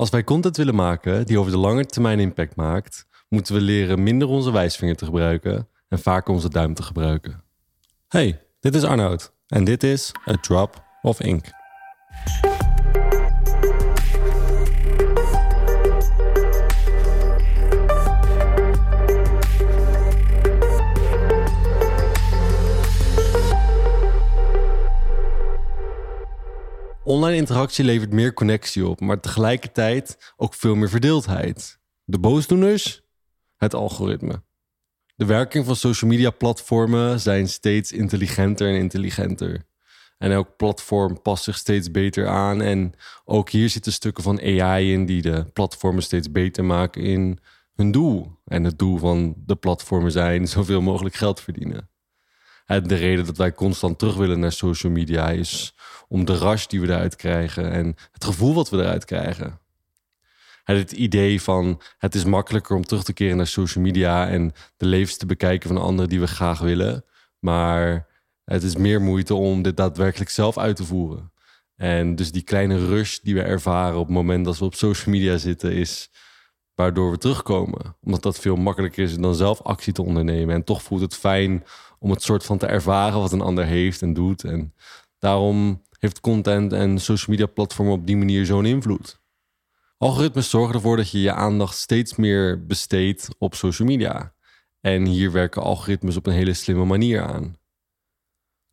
Als 0.00 0.10
wij 0.10 0.24
content 0.24 0.56
willen 0.56 0.74
maken 0.74 1.26
die 1.26 1.38
over 1.38 1.52
de 1.52 1.58
lange 1.58 1.86
termijn 1.86 2.20
impact 2.20 2.56
maakt, 2.56 3.06
moeten 3.28 3.54
we 3.54 3.60
leren 3.60 4.02
minder 4.02 4.28
onze 4.28 4.52
wijsvinger 4.52 4.96
te 4.96 5.04
gebruiken 5.04 5.68
en 5.88 5.98
vaker 5.98 6.34
onze 6.34 6.48
duim 6.48 6.74
te 6.74 6.82
gebruiken. 6.82 7.42
Hey, 8.08 8.46
dit 8.60 8.74
is 8.74 8.84
Arnoud 8.84 9.32
en 9.46 9.64
dit 9.64 9.82
is 9.82 10.12
A 10.30 10.32
Drop 10.32 10.84
of 11.02 11.20
Ink. 11.20 11.44
Online 27.10 27.36
interactie 27.36 27.84
levert 27.84 28.12
meer 28.12 28.34
connectie 28.34 28.86
op, 28.86 29.00
maar 29.00 29.20
tegelijkertijd 29.20 30.32
ook 30.36 30.54
veel 30.54 30.74
meer 30.74 30.88
verdeeldheid. 30.88 31.78
De 32.04 32.18
boosdoeners? 32.18 33.02
Het 33.56 33.74
algoritme. 33.74 34.42
De 35.16 35.24
werking 35.24 35.64
van 35.64 35.76
social 35.76 36.10
media 36.10 36.30
platformen 36.30 37.20
zijn 37.20 37.48
steeds 37.48 37.92
intelligenter 37.92 38.68
en 38.68 38.74
intelligenter. 38.74 39.62
En 40.18 40.30
elk 40.30 40.56
platform 40.56 41.22
past 41.22 41.44
zich 41.44 41.56
steeds 41.56 41.90
beter 41.90 42.28
aan. 42.28 42.62
En 42.62 42.92
ook 43.24 43.50
hier 43.50 43.68
zitten 43.68 43.92
stukken 43.92 44.22
van 44.22 44.40
AI 44.40 44.92
in 44.92 45.06
die 45.06 45.22
de 45.22 45.44
platformen 45.52 46.02
steeds 46.02 46.30
beter 46.30 46.64
maken 46.64 47.02
in 47.02 47.38
hun 47.74 47.90
doel. 47.90 48.38
En 48.44 48.64
het 48.64 48.78
doel 48.78 48.98
van 48.98 49.34
de 49.46 49.56
platformen 49.56 50.12
zijn 50.12 50.48
zoveel 50.48 50.80
mogelijk 50.80 51.14
geld 51.14 51.40
verdienen. 51.40 51.88
De 52.78 52.94
reden 52.94 53.26
dat 53.26 53.36
wij 53.36 53.52
constant 53.52 53.98
terug 53.98 54.14
willen 54.14 54.40
naar 54.40 54.52
social 54.52 54.92
media 54.92 55.30
is 55.30 55.74
om 56.08 56.24
de 56.24 56.38
rush 56.38 56.66
die 56.66 56.80
we 56.80 56.86
eruit 56.86 57.16
krijgen 57.16 57.70
en 57.70 57.96
het 58.12 58.24
gevoel 58.24 58.54
wat 58.54 58.70
we 58.70 58.76
eruit 58.76 59.04
krijgen. 59.04 59.58
Het 60.64 60.92
idee 60.92 61.42
van 61.42 61.80
het 61.98 62.14
is 62.14 62.24
makkelijker 62.24 62.76
om 62.76 62.84
terug 62.84 63.02
te 63.04 63.12
keren 63.12 63.36
naar 63.36 63.46
social 63.46 63.84
media 63.84 64.28
en 64.28 64.52
de 64.76 64.86
levens 64.86 65.16
te 65.16 65.26
bekijken 65.26 65.68
van 65.68 65.82
anderen 65.82 66.10
die 66.10 66.20
we 66.20 66.26
graag 66.26 66.58
willen. 66.58 67.04
Maar 67.38 68.06
het 68.44 68.62
is 68.62 68.76
meer 68.76 69.00
moeite 69.00 69.34
om 69.34 69.62
dit 69.62 69.76
daadwerkelijk 69.76 70.30
zelf 70.30 70.58
uit 70.58 70.76
te 70.76 70.84
voeren. 70.84 71.32
En 71.76 72.16
dus 72.16 72.32
die 72.32 72.42
kleine 72.42 72.86
rush 72.86 73.18
die 73.18 73.34
we 73.34 73.42
ervaren 73.42 73.98
op 73.98 74.06
het 74.06 74.14
moment 74.14 74.44
dat 74.44 74.58
we 74.58 74.64
op 74.64 74.74
social 74.74 75.14
media 75.14 75.36
zitten, 75.36 75.72
is 75.72 76.10
waardoor 76.74 77.10
we 77.10 77.18
terugkomen. 77.18 77.96
Omdat 78.02 78.22
dat 78.22 78.38
veel 78.38 78.56
makkelijker 78.56 79.04
is 79.04 79.16
dan 79.16 79.34
zelf 79.34 79.62
actie 79.62 79.92
te 79.92 80.02
ondernemen. 80.02 80.54
En 80.54 80.64
toch 80.64 80.82
voelt 80.82 81.00
het 81.00 81.14
fijn 81.14 81.64
om 82.00 82.10
het 82.10 82.22
soort 82.22 82.44
van 82.44 82.58
te 82.58 82.66
ervaren 82.66 83.20
wat 83.20 83.32
een 83.32 83.40
ander 83.40 83.64
heeft 83.64 84.02
en 84.02 84.12
doet. 84.12 84.44
En 84.44 84.74
daarom 85.18 85.82
heeft 85.98 86.20
content 86.20 86.72
en 86.72 86.98
social 86.98 87.36
media 87.36 87.46
platformen 87.46 87.94
op 87.94 88.06
die 88.06 88.16
manier 88.16 88.46
zo'n 88.46 88.66
invloed. 88.66 89.20
Algoritmes 89.98 90.50
zorgen 90.50 90.74
ervoor 90.74 90.96
dat 90.96 91.10
je 91.10 91.20
je 91.20 91.32
aandacht 91.32 91.76
steeds 91.76 92.16
meer 92.16 92.66
besteedt 92.66 93.28
op 93.38 93.54
social 93.54 93.88
media. 93.88 94.34
En 94.80 95.06
hier 95.06 95.32
werken 95.32 95.62
algoritmes 95.62 96.16
op 96.16 96.26
een 96.26 96.32
hele 96.32 96.54
slimme 96.54 96.84
manier 96.84 97.22
aan. 97.22 97.58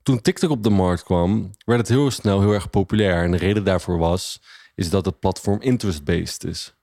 Toen 0.04 0.22
TikTok 0.22 0.50
op 0.50 0.64
de 0.64 0.70
markt 0.70 1.04
kwam, 1.04 1.52
werd 1.66 1.80
het 1.80 1.90
heel 1.90 2.12
snel 2.12 2.42
heel 2.42 2.54
erg 2.54 2.70
populair. 2.70 3.24
En 3.24 3.32
de 3.32 3.38
reden 3.38 3.64
daarvoor 3.64 3.98
was, 3.98 4.42
is 4.76 4.90
dat 4.90 5.06
het 5.06 5.20
platform 5.20 5.62
interest-based 5.62 6.44
is. 6.44 6.76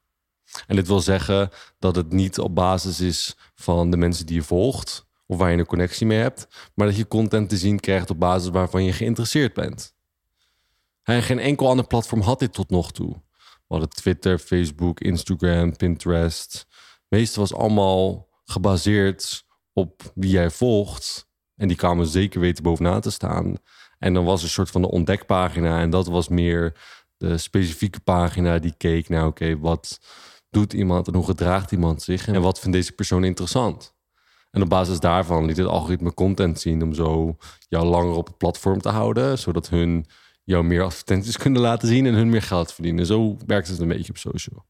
En 0.67 0.77
dit 0.77 0.86
wil 0.86 1.01
zeggen 1.01 1.51
dat 1.79 1.97
het 1.97 2.12
niet 2.12 2.39
op 2.39 2.55
basis 2.55 3.01
is 3.01 3.36
van 3.55 3.91
de 3.91 3.97
mensen 3.97 4.27
die 4.27 4.34
je 4.34 4.42
volgt 4.42 5.03
of 5.27 5.39
waar 5.39 5.50
je 5.50 5.58
een 5.58 5.67
connectie 5.67 6.06
mee 6.06 6.19
hebt, 6.19 6.70
maar 6.75 6.86
dat 6.86 6.97
je 6.97 7.08
content 7.08 7.48
te 7.48 7.56
zien 7.56 7.80
krijgt 7.80 8.11
op 8.11 8.19
basis 8.19 8.50
waarvan 8.50 8.84
je 8.84 8.92
geïnteresseerd 8.92 9.55
bent. 9.55 9.94
En 11.03 11.22
geen 11.22 11.39
enkel 11.39 11.69
ander 11.69 11.86
platform 11.86 12.20
had 12.20 12.39
dit 12.39 12.53
tot 12.53 12.70
nog 12.70 12.92
toe. 12.92 13.22
We 13.39 13.80
hadden 13.80 13.89
Twitter, 13.89 14.39
Facebook, 14.39 15.00
Instagram, 15.00 15.77
Pinterest. 15.77 16.52
Het 16.52 17.06
meeste 17.08 17.41
was 17.41 17.55
allemaal 17.55 18.28
gebaseerd 18.45 19.45
op 19.72 20.12
wie 20.14 20.30
jij 20.30 20.50
volgt. 20.50 21.28
En 21.56 21.69
die 21.69 21.77
kwamen 21.77 22.06
zeker 22.06 22.41
weten 22.41 22.62
bovenaan 22.62 23.01
te 23.01 23.11
staan. 23.11 23.56
En 23.98 24.14
dan 24.14 24.24
was 24.24 24.39
er 24.39 24.45
een 24.45 24.51
soort 24.51 24.70
van 24.70 24.83
de 24.83 24.91
ontdekpagina. 24.91 25.80
En 25.80 25.91
dat 25.91 26.06
was 26.06 26.29
meer 26.29 26.80
de 27.17 27.39
specifieke 27.39 28.01
pagina 28.01 28.58
die 28.58 28.74
keek 28.77 29.08
naar... 29.08 29.27
oké, 29.27 29.58
wat 29.58 30.01
doet 30.51 30.73
iemand 30.73 31.06
en 31.06 31.14
hoe 31.14 31.24
gedraagt 31.24 31.73
iemand 31.73 32.02
zich... 32.02 32.29
en 32.29 32.42
wat 32.42 32.61
vindt 32.61 32.77
deze 32.77 32.92
persoon 32.92 33.24
interessant. 33.24 33.93
En 34.55 34.63
op 34.63 34.69
basis 34.69 35.01
daarvan 35.01 35.45
liet 35.45 35.57
het 35.57 35.67
algoritme 35.67 36.15
content 36.15 36.61
zien... 36.61 36.83
om 36.83 36.95
zo 36.95 37.37
jou 37.69 37.85
langer 37.85 38.15
op 38.15 38.27
het 38.27 38.37
platform 38.37 38.81
te 38.81 38.89
houden... 38.89 39.39
zodat 39.39 39.69
hun 39.69 40.07
jou 40.45 40.65
meer 40.65 40.83
advertenties 40.83 41.37
kunnen 41.45 41.61
laten 41.61 41.89
zien 41.89 42.07
en 42.07 42.15
hun 42.15 42.31
meer 42.31 42.42
geld 42.42 42.73
verdienen. 42.73 43.07
Zo 43.07 43.37
werkt 43.47 43.69
het 43.69 43.79
een 43.79 43.89
beetje 43.89 44.13
op 44.13 44.19
social. 44.19 44.67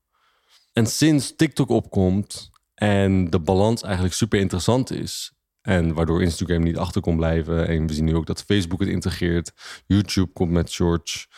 En 0.73 0.87
sinds 0.87 1.37
TikTok 1.37 1.69
opkomt 1.69 2.51
en 2.75 3.31
de 3.31 3.41
balans 3.41 3.83
eigenlijk 3.83 4.15
super 4.15 4.39
interessant 4.39 4.91
is, 4.91 5.33
en 5.61 5.95
waardoor 5.95 6.23
Instagram 6.23 6.63
niet 6.63 6.77
achter 6.77 7.01
kon 7.01 7.17
blijven, 7.17 7.69
en 7.69 7.87
we 7.87 7.95
zien 7.95 8.05
nu 8.05 8.17
ook 8.17 8.27
dat 8.27 8.43
Facebook 8.43 8.81
het 8.81 8.89
integreert, 8.89 9.53
YouTube 9.87 10.33
komt 10.33 10.51
met 10.51 10.71
shorts, 10.71 11.29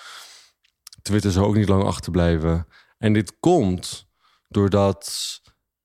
Twitter 1.03 1.31
zou 1.31 1.47
ook 1.47 1.57
niet 1.57 1.69
lang 1.69 1.84
achterblijven. 1.84 2.67
En 2.99 3.13
dit 3.13 3.39
komt 3.41 4.07
doordat 4.49 5.41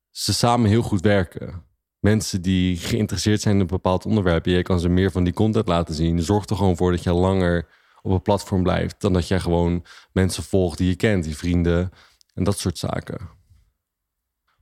ze 0.09 0.33
samen 0.33 0.69
heel 0.69 0.81
goed 0.81 1.01
werken. 1.01 1.70
Mensen 2.01 2.41
die 2.41 2.77
geïnteresseerd 2.77 3.41
zijn 3.41 3.55
in 3.55 3.61
een 3.61 3.67
bepaald 3.67 4.05
onderwerp, 4.05 4.45
jij 4.45 4.61
kan 4.61 4.79
ze 4.79 4.89
meer 4.89 5.11
van 5.11 5.23
die 5.23 5.33
content 5.33 5.67
laten 5.67 5.95
zien, 5.95 6.23
zorgt 6.23 6.49
er 6.49 6.55
gewoon 6.55 6.77
voor 6.77 6.91
dat 6.91 7.03
je 7.03 7.13
langer 7.13 7.67
op 8.01 8.11
een 8.11 8.21
platform 8.21 8.63
blijft. 8.63 9.01
Dan 9.01 9.13
dat 9.13 9.27
jij 9.27 9.39
gewoon 9.39 9.85
mensen 10.11 10.43
volgt 10.43 10.77
die 10.77 10.87
je 10.87 10.95
kent, 10.95 11.23
die 11.23 11.37
vrienden 11.37 11.91
en 12.33 12.43
dat 12.43 12.57
soort 12.57 12.77
zaken. 12.77 13.29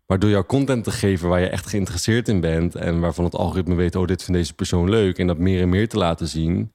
Maar 0.05 0.19
door 0.19 0.29
jouw 0.29 0.45
content 0.45 0.83
te 0.83 0.91
geven 0.91 1.29
waar 1.29 1.39
je 1.39 1.49
echt 1.49 1.67
geïnteresseerd 1.67 2.27
in 2.27 2.39
bent 2.39 2.75
en 2.75 2.99
waarvan 2.99 3.23
het 3.23 3.35
algoritme 3.35 3.75
weet, 3.75 3.95
oh, 3.95 4.07
dit 4.07 4.23
vindt 4.23 4.39
deze 4.39 4.53
persoon 4.53 4.89
leuk 4.89 5.17
en 5.17 5.27
dat 5.27 5.37
meer 5.37 5.61
en 5.61 5.69
meer 5.69 5.89
te 5.89 5.97
laten 5.97 6.27
zien, 6.27 6.73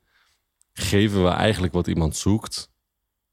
geven 0.72 1.22
we 1.22 1.28
eigenlijk 1.28 1.72
wat 1.72 1.86
iemand 1.86 2.16
zoekt. 2.16 2.72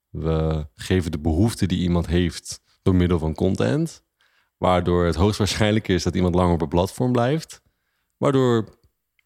We 0.09 0.67
geven 0.75 1.11
de 1.11 1.19
behoefte 1.19 1.65
die 1.65 1.79
iemand 1.79 2.07
heeft 2.07 2.61
door 2.81 2.95
middel 2.95 3.19
van 3.19 3.35
content, 3.35 4.03
waardoor 4.61 5.05
het 5.05 5.15
hoogstwaarschijnlijk 5.15 5.87
is 5.87 6.03
dat 6.03 6.15
iemand 6.15 6.35
langer 6.35 6.53
op 6.53 6.61
een 6.61 6.67
platform 6.67 7.11
blijft, 7.11 7.61
waardoor 8.17 8.77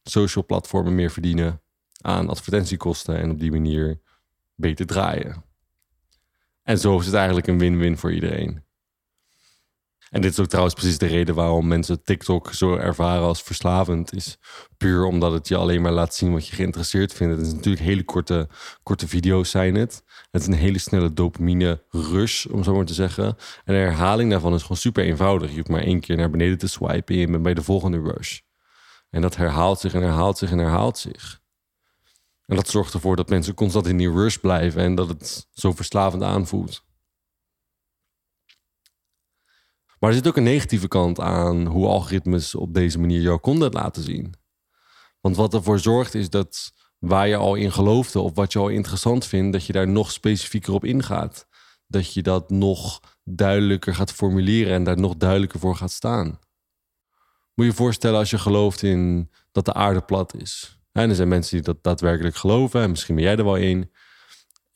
social 0.04 0.46
platformen 0.46 0.96
meer 0.96 1.12
verdienen 1.12 1.62
aan 2.02 2.30
advertentiekosten 2.30 3.18
en 3.18 3.32
op 3.32 3.40
die 3.40 3.52
manier 3.52 4.02
beter 4.56 4.86
draaien. 4.86 5.44
En 6.64 6.78
zo 6.78 7.00
is 7.00 7.06
het 7.06 7.16
eigenlijk 7.16 7.48
een 7.48 7.60
win-win 7.60 7.98
voor 7.98 8.14
iedereen. 8.14 8.64
En 10.10 10.22
dit 10.22 10.32
is 10.32 10.40
ook 10.40 10.48
trouwens 10.48 10.76
precies 10.76 10.98
de 10.98 11.06
reden 11.06 11.36
waarom 11.36 11.68
mensen 11.68 12.04
TikTok 12.04 12.54
zo 12.54 12.76
ervaren 12.76 13.24
als 13.24 13.42
verslavend. 13.42 14.14
Is 14.14 14.38
puur 14.78 15.06
omdat 15.06 15.32
het 15.32 15.48
je 15.48 15.56
alleen 15.56 15.82
maar 15.82 15.92
laat 15.92 16.16
zien 16.16 16.34
wat 16.34 16.48
je 16.48 16.56
geïnteresseerd 16.56 17.14
vindt. 17.14 17.38
Het 17.38 17.48
is 17.48 17.54
natuurlijk 17.54 17.84
hele 17.84 18.04
korte, 18.04 18.48
korte 18.84 19.08
video's 19.08 19.50
zijn 19.50 19.76
het. 19.76 20.04
Het 20.32 20.42
is 20.42 20.48
een 20.48 20.54
hele 20.54 20.78
snelle 20.78 21.14
dopamine 21.14 21.84
rush, 21.90 22.46
om 22.46 22.64
zo 22.64 22.76
maar 22.76 22.86
te 22.86 22.94
zeggen. 22.94 23.26
En 23.26 23.74
de 23.74 23.80
herhaling 23.80 24.32
daarvan 24.32 24.54
is 24.54 24.62
gewoon 24.62 24.78
super 24.78 25.04
eenvoudig. 25.04 25.50
Je 25.50 25.56
hoeft 25.56 25.70
maar 25.70 25.82
één 25.82 26.00
keer 26.00 26.18
naar 26.18 26.30
beneden 26.30 26.58
te 26.58 26.68
swipen 26.68 27.16
en 27.16 27.22
je 27.22 27.28
bent 27.28 27.44
bij 27.44 27.54
de 27.54 27.64
volgende 27.64 28.02
rush. 28.02 28.40
En 29.10 29.22
dat 29.22 29.36
herhaalt 29.36 29.80
zich 29.80 29.94
en 29.94 30.02
herhaalt 30.02 30.38
zich 30.38 30.52
en 30.52 30.58
herhaalt 30.58 30.98
zich. 30.98 31.42
En 32.46 32.56
dat 32.56 32.68
zorgt 32.68 32.94
ervoor 32.94 33.16
dat 33.16 33.30
mensen 33.30 33.54
constant 33.54 33.88
in 33.88 33.98
die 33.98 34.12
rush 34.12 34.36
blijven 34.36 34.82
en 34.82 34.96
dat 34.96 35.08
het 35.08 35.48
zo 35.52 35.72
verslavend 35.72 36.24
aanvoelt. 36.24 36.84
Maar 40.06 40.14
er 40.14 40.20
zit 40.20 40.30
ook 40.30 40.38
een 40.38 40.44
negatieve 40.44 40.88
kant 40.88 41.20
aan 41.20 41.66
hoe 41.66 41.88
algoritmes 41.88 42.56
op 42.56 42.74
deze 42.74 43.00
manier 43.00 43.22
jouw 43.22 43.40
content 43.40 43.74
laten 43.74 44.04
zien. 44.04 44.34
Want 45.22 45.36
wat 45.36 45.54
ervoor 45.54 45.80
zorgt 45.80 46.16
is 46.16 46.30
dat 46.30 46.74
waar 47.00 47.28
je 47.28 47.36
al 47.36 47.56
in 47.56 47.72
geloofde 47.72 48.20
of 48.20 48.36
wat 48.36 48.54
je 48.54 48.60
al 48.60 48.68
interessant 48.68 49.26
vindt, 49.26 49.54
dat 49.54 49.66
je 49.66 49.74
daar 49.74 49.88
nog 49.88 50.12
specifieker 50.12 50.74
op 50.74 50.86
ingaat. 50.86 51.48
Dat 51.88 52.14
je 52.14 52.22
dat 52.22 52.50
nog 52.50 53.00
duidelijker 53.24 53.96
gaat 53.96 54.12
formuleren 54.12 54.74
en 54.74 54.84
daar 54.84 55.00
nog 55.00 55.16
duidelijker 55.16 55.60
voor 55.60 55.76
gaat 55.76 55.92
staan. 55.92 56.28
Moet 57.54 57.66
je 57.66 57.72
je 57.72 57.74
voorstellen 57.74 58.20
als 58.20 58.30
je 58.30 58.38
gelooft 58.38 58.82
in 58.82 59.32
dat 59.52 59.66
de 59.66 59.74
aarde 59.74 60.02
plat 60.02 60.36
is. 60.36 60.80
En 60.92 61.10
er 61.10 61.16
zijn 61.16 61.28
mensen 61.28 61.56
die 61.56 61.66
dat 61.66 61.84
daadwerkelijk 61.84 62.36
geloven. 62.36 62.82
En 62.82 62.90
misschien 62.90 63.16
ben 63.16 63.24
jij 63.24 63.36
er 63.36 63.44
wel 63.44 63.60
een. 63.60 63.92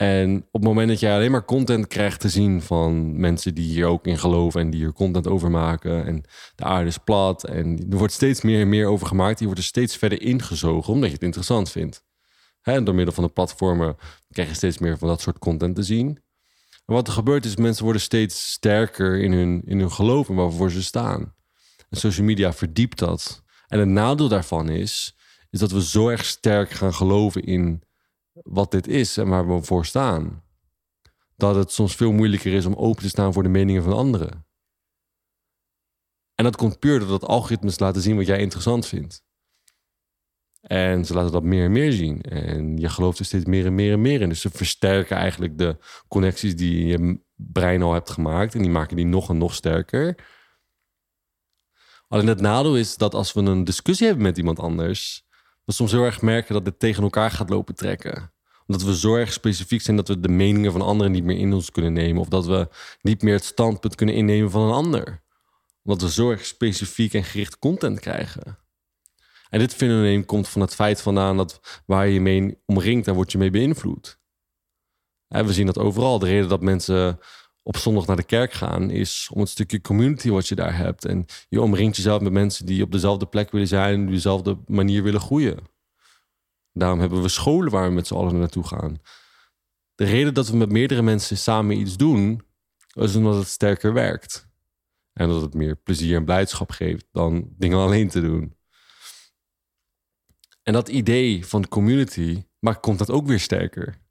En 0.02 0.38
op 0.38 0.62
het 0.62 0.64
moment 0.64 0.88
dat 0.88 1.00
jij 1.00 1.14
alleen 1.14 1.32
maar 1.32 1.46
content 1.46 1.88
krijgt 1.88 2.20
te 2.20 2.30
zien 2.30 2.62
van 2.62 3.20
mensen 3.20 3.56
die 3.56 3.70
hier 3.70 3.86
ook 3.86 4.08
in 4.08 4.18
geloven 4.18 4.62
en 4.62 4.70
die 4.70 4.80
hier 4.80 4.94
content 4.94 5.28
over 5.28 5.52
maken. 5.52 6.06
En 6.06 6.24
de 6.56 6.64
aarde 6.64 6.88
is 6.88 6.98
plat. 6.98 7.44
En 7.44 7.86
er 7.90 7.98
wordt 7.98 8.14
steeds 8.14 8.42
meer 8.42 8.62
en 8.62 8.70
meer 8.70 8.88
over 8.88 9.08
gemaakt. 9.08 9.38
Die 9.38 9.48
wordt 9.48 9.62
er 9.62 9.68
steeds 9.68 9.98
verder 9.98 10.22
ingezogen 10.22 10.94
omdat 10.94 11.08
je 11.08 11.16
het 11.16 11.24
interessant 11.24 11.72
vindt. 11.72 12.04
En 12.62 12.84
door 12.84 12.96
middel 12.96 13.14
van 13.14 13.24
de 13.24 13.30
platformen 13.30 13.96
krijg 14.30 14.50
je 14.50 14.56
steeds 14.56 14.78
meer 14.78 14.98
van 14.98 15.08
dat 15.08 15.22
soort 15.22 15.40
content 15.40 15.76
te 15.76 15.84
zien. 15.84 16.08
En 16.86 16.94
wat 16.94 17.08
er 17.08 17.14
gebeurt 17.14 17.46
is, 17.46 17.56
mensen 17.56 17.84
worden 17.84 18.02
steeds 18.02 18.52
sterker 18.52 19.20
in 19.20 19.32
hun, 19.32 19.62
in 19.66 19.80
hun 19.80 19.92
geloof 19.92 20.30
en 20.30 20.36
waarvoor 20.36 20.72
ze 20.72 20.84
staan. 20.84 21.36
En 21.90 21.98
social 21.98 22.26
media 22.26 22.54
verdiept 22.54 23.00
dat. 23.00 23.44
En 23.68 23.80
het 23.80 23.88
nadeel 23.88 24.28
daarvan 24.28 24.70
is 24.70 25.16
is 25.50 25.60
dat 25.60 25.72
we 25.72 25.84
zo 25.84 26.10
erg 26.10 26.26
sterk 26.26 26.70
gaan 26.70 26.94
geloven 26.94 27.44
in 27.44 27.84
wat 28.44 28.72
dit 28.72 28.88
is 28.88 29.18
en 29.18 29.28
waar 29.28 29.48
we 29.48 29.64
voor 29.64 29.86
staan. 29.86 30.44
dat 31.36 31.56
het 31.56 31.72
soms 31.72 31.96
veel 31.96 32.12
moeilijker 32.12 32.54
is 32.54 32.66
om 32.66 32.74
open 32.74 33.02
te 33.02 33.10
staan 33.10 33.34
voor 33.34 33.44
de 33.44 33.50
meningen 33.50 33.84
van 33.84 33.94
anderen. 33.94 34.46
En 36.36 36.44
dat 36.44 36.56
komt 36.56 36.80
puur 36.80 37.00
doordat 37.00 37.26
algoritmes 37.26 37.80
laten 37.80 38.02
zien 38.02 38.16
wat 38.16 38.26
jij 38.26 38.40
interessant 38.40 38.86
vindt. 38.86 39.24
En 40.62 41.06
ze 41.06 41.14
laten 41.14 41.32
dat 41.32 41.44
meer 41.44 41.66
en 41.66 41.72
meer 41.72 41.92
zien. 41.92 42.22
En 42.22 42.78
je 42.78 42.90
gelooft 42.90 43.20
er 43.20 43.26
steeds 43.26 43.46
meer 43.46 43.66
en 43.66 43.76
meer 43.76 43.92
en 43.92 44.02
meer 44.02 44.22
in. 44.22 44.30
Dus 44.30 44.42
ze 44.42 44.50
versterken 44.50 45.18
eigenlijk 45.18 45.58
de 45.58 45.78
connecties 46.08 46.56
die 46.56 46.86
je 46.86 47.20
brein 47.36 47.82
al 47.82 47.94
hebt 47.94 48.10
gemaakt. 48.10 48.56
En 48.56 48.62
die 48.62 48.72
maken 48.72 48.96
die 48.96 49.06
nog 49.06 49.30
en 49.30 49.38
nog 49.38 49.54
sterker. 49.54 50.16
Alleen 52.08 52.28
het 52.28 52.42
nadeel 52.42 52.78
is 52.78 52.98
dat 52.98 53.14
als 53.14 53.34
we 53.34 53.42
een 53.42 53.64
discussie 53.64 54.06
hebben 54.08 54.26
met 54.26 54.38
iemand 54.38 54.60
anders, 54.60 55.28
we 55.70 55.76
soms 55.76 55.92
heel 55.92 56.04
erg 56.04 56.22
merken 56.22 56.54
dat 56.54 56.66
dit 56.66 56.80
tegen 56.80 57.04
elkaar 57.04 57.32
gaat 57.32 57.50
lopen 57.50 57.76
trekken. 57.76 58.34
Omdat 58.68 58.84
we 58.84 58.98
zo 58.98 59.16
erg 59.16 59.34
specifiek 59.34 59.82
zijn 59.82 59.96
dat 59.98 60.08
we 60.08 60.20
de 60.20 60.30
meningen 60.30 60.72
van 60.72 60.82
anderen 60.82 61.12
niet 61.12 61.24
meer 61.24 61.38
in 61.38 61.54
ons 61.54 61.72
kunnen 61.72 61.94
nemen. 61.94 62.22
Of 62.22 62.28
dat 62.28 62.46
we 62.46 62.68
niet 63.02 63.22
meer 63.22 63.34
het 63.34 63.44
standpunt 63.44 63.96
kunnen 63.96 64.16
innemen 64.16 64.52
van 64.52 64.62
een 64.62 64.74
ander. 64.74 65.24
Omdat 65.84 66.02
we 66.02 66.12
zo 66.12 66.32
erg 66.32 66.46
specifiek 66.46 67.14
en 67.14 67.24
gericht 67.24 67.60
content 67.60 68.00
krijgen. 68.00 68.58
En 69.50 69.60
dit 69.60 69.74
fenomeen 69.74 70.26
komt 70.26 70.48
van 70.48 70.62
het 70.62 70.76
feit 70.76 71.02
vandaan 71.02 71.38
dat 71.38 71.82
waar 71.86 72.08
je 72.08 72.22
mee 72.22 72.62
omringt, 72.66 73.06
daar 73.06 73.16
word 73.16 73.32
je 73.32 73.38
mee 73.38 73.52
beïnvloed. 73.52 74.20
we 75.28 75.54
zien 75.54 75.66
dat 75.66 75.78
overal. 75.78 76.20
De 76.20 76.26
reden 76.26 76.50
dat 76.50 76.62
mensen 76.62 77.20
op 77.70 77.78
zondag 77.78 78.06
naar 78.06 78.16
de 78.16 78.24
kerk 78.24 78.54
gaan, 78.54 78.90
is 78.90 79.30
om 79.34 79.40
het 79.40 79.50
stukje 79.50 79.82
community 79.82 80.30
wat 80.30 80.48
je 80.48 80.56
daar 80.56 80.78
hebt. 80.78 81.06
En 81.06 81.26
je 81.50 81.62
omringt 81.62 81.96
jezelf 81.96 82.22
met 82.22 82.32
mensen 82.32 82.66
die 82.66 82.84
op 82.84 82.92
dezelfde 82.92 83.26
plek 83.26 83.52
willen 83.52 83.68
zijn 83.68 84.06
op 84.06 84.12
dezelfde 84.12 84.58
manier 84.68 85.04
willen 85.04 85.20
groeien. 85.20 85.60
Daarom 86.74 87.00
hebben 87.00 87.22
we 87.22 87.30
scholen 87.30 87.72
waar 87.72 87.88
we 87.88 87.94
met 87.94 88.08
z'n 88.08 88.14
allen 88.14 88.40
naartoe 88.40 88.68
gaan. 88.68 88.98
De 89.96 90.06
reden 90.06 90.34
dat 90.34 90.50
we 90.50 90.58
met 90.58 90.72
meerdere 90.72 91.02
mensen 91.02 91.38
samen 91.38 91.80
iets 91.80 91.98
doen, 91.98 92.42
is 92.94 93.16
omdat 93.16 93.36
het 93.36 93.48
sterker 93.48 93.94
werkt. 93.94 94.48
En 95.14 95.28
dat 95.28 95.42
het 95.42 95.54
meer 95.54 95.76
plezier 95.76 96.16
en 96.16 96.26
blijdschap 96.26 96.72
geeft 96.72 97.08
dan 97.12 97.54
dingen 97.58 97.78
alleen 97.78 98.10
te 98.10 98.22
doen. 98.22 98.58
En 100.64 100.74
dat 100.74 100.88
idee 100.88 101.46
van 101.46 101.68
community 101.68 102.44
maakt 102.60 102.82
content 102.82 103.12
ook 103.12 103.28
weer 103.28 103.40
sterker. 103.40 104.02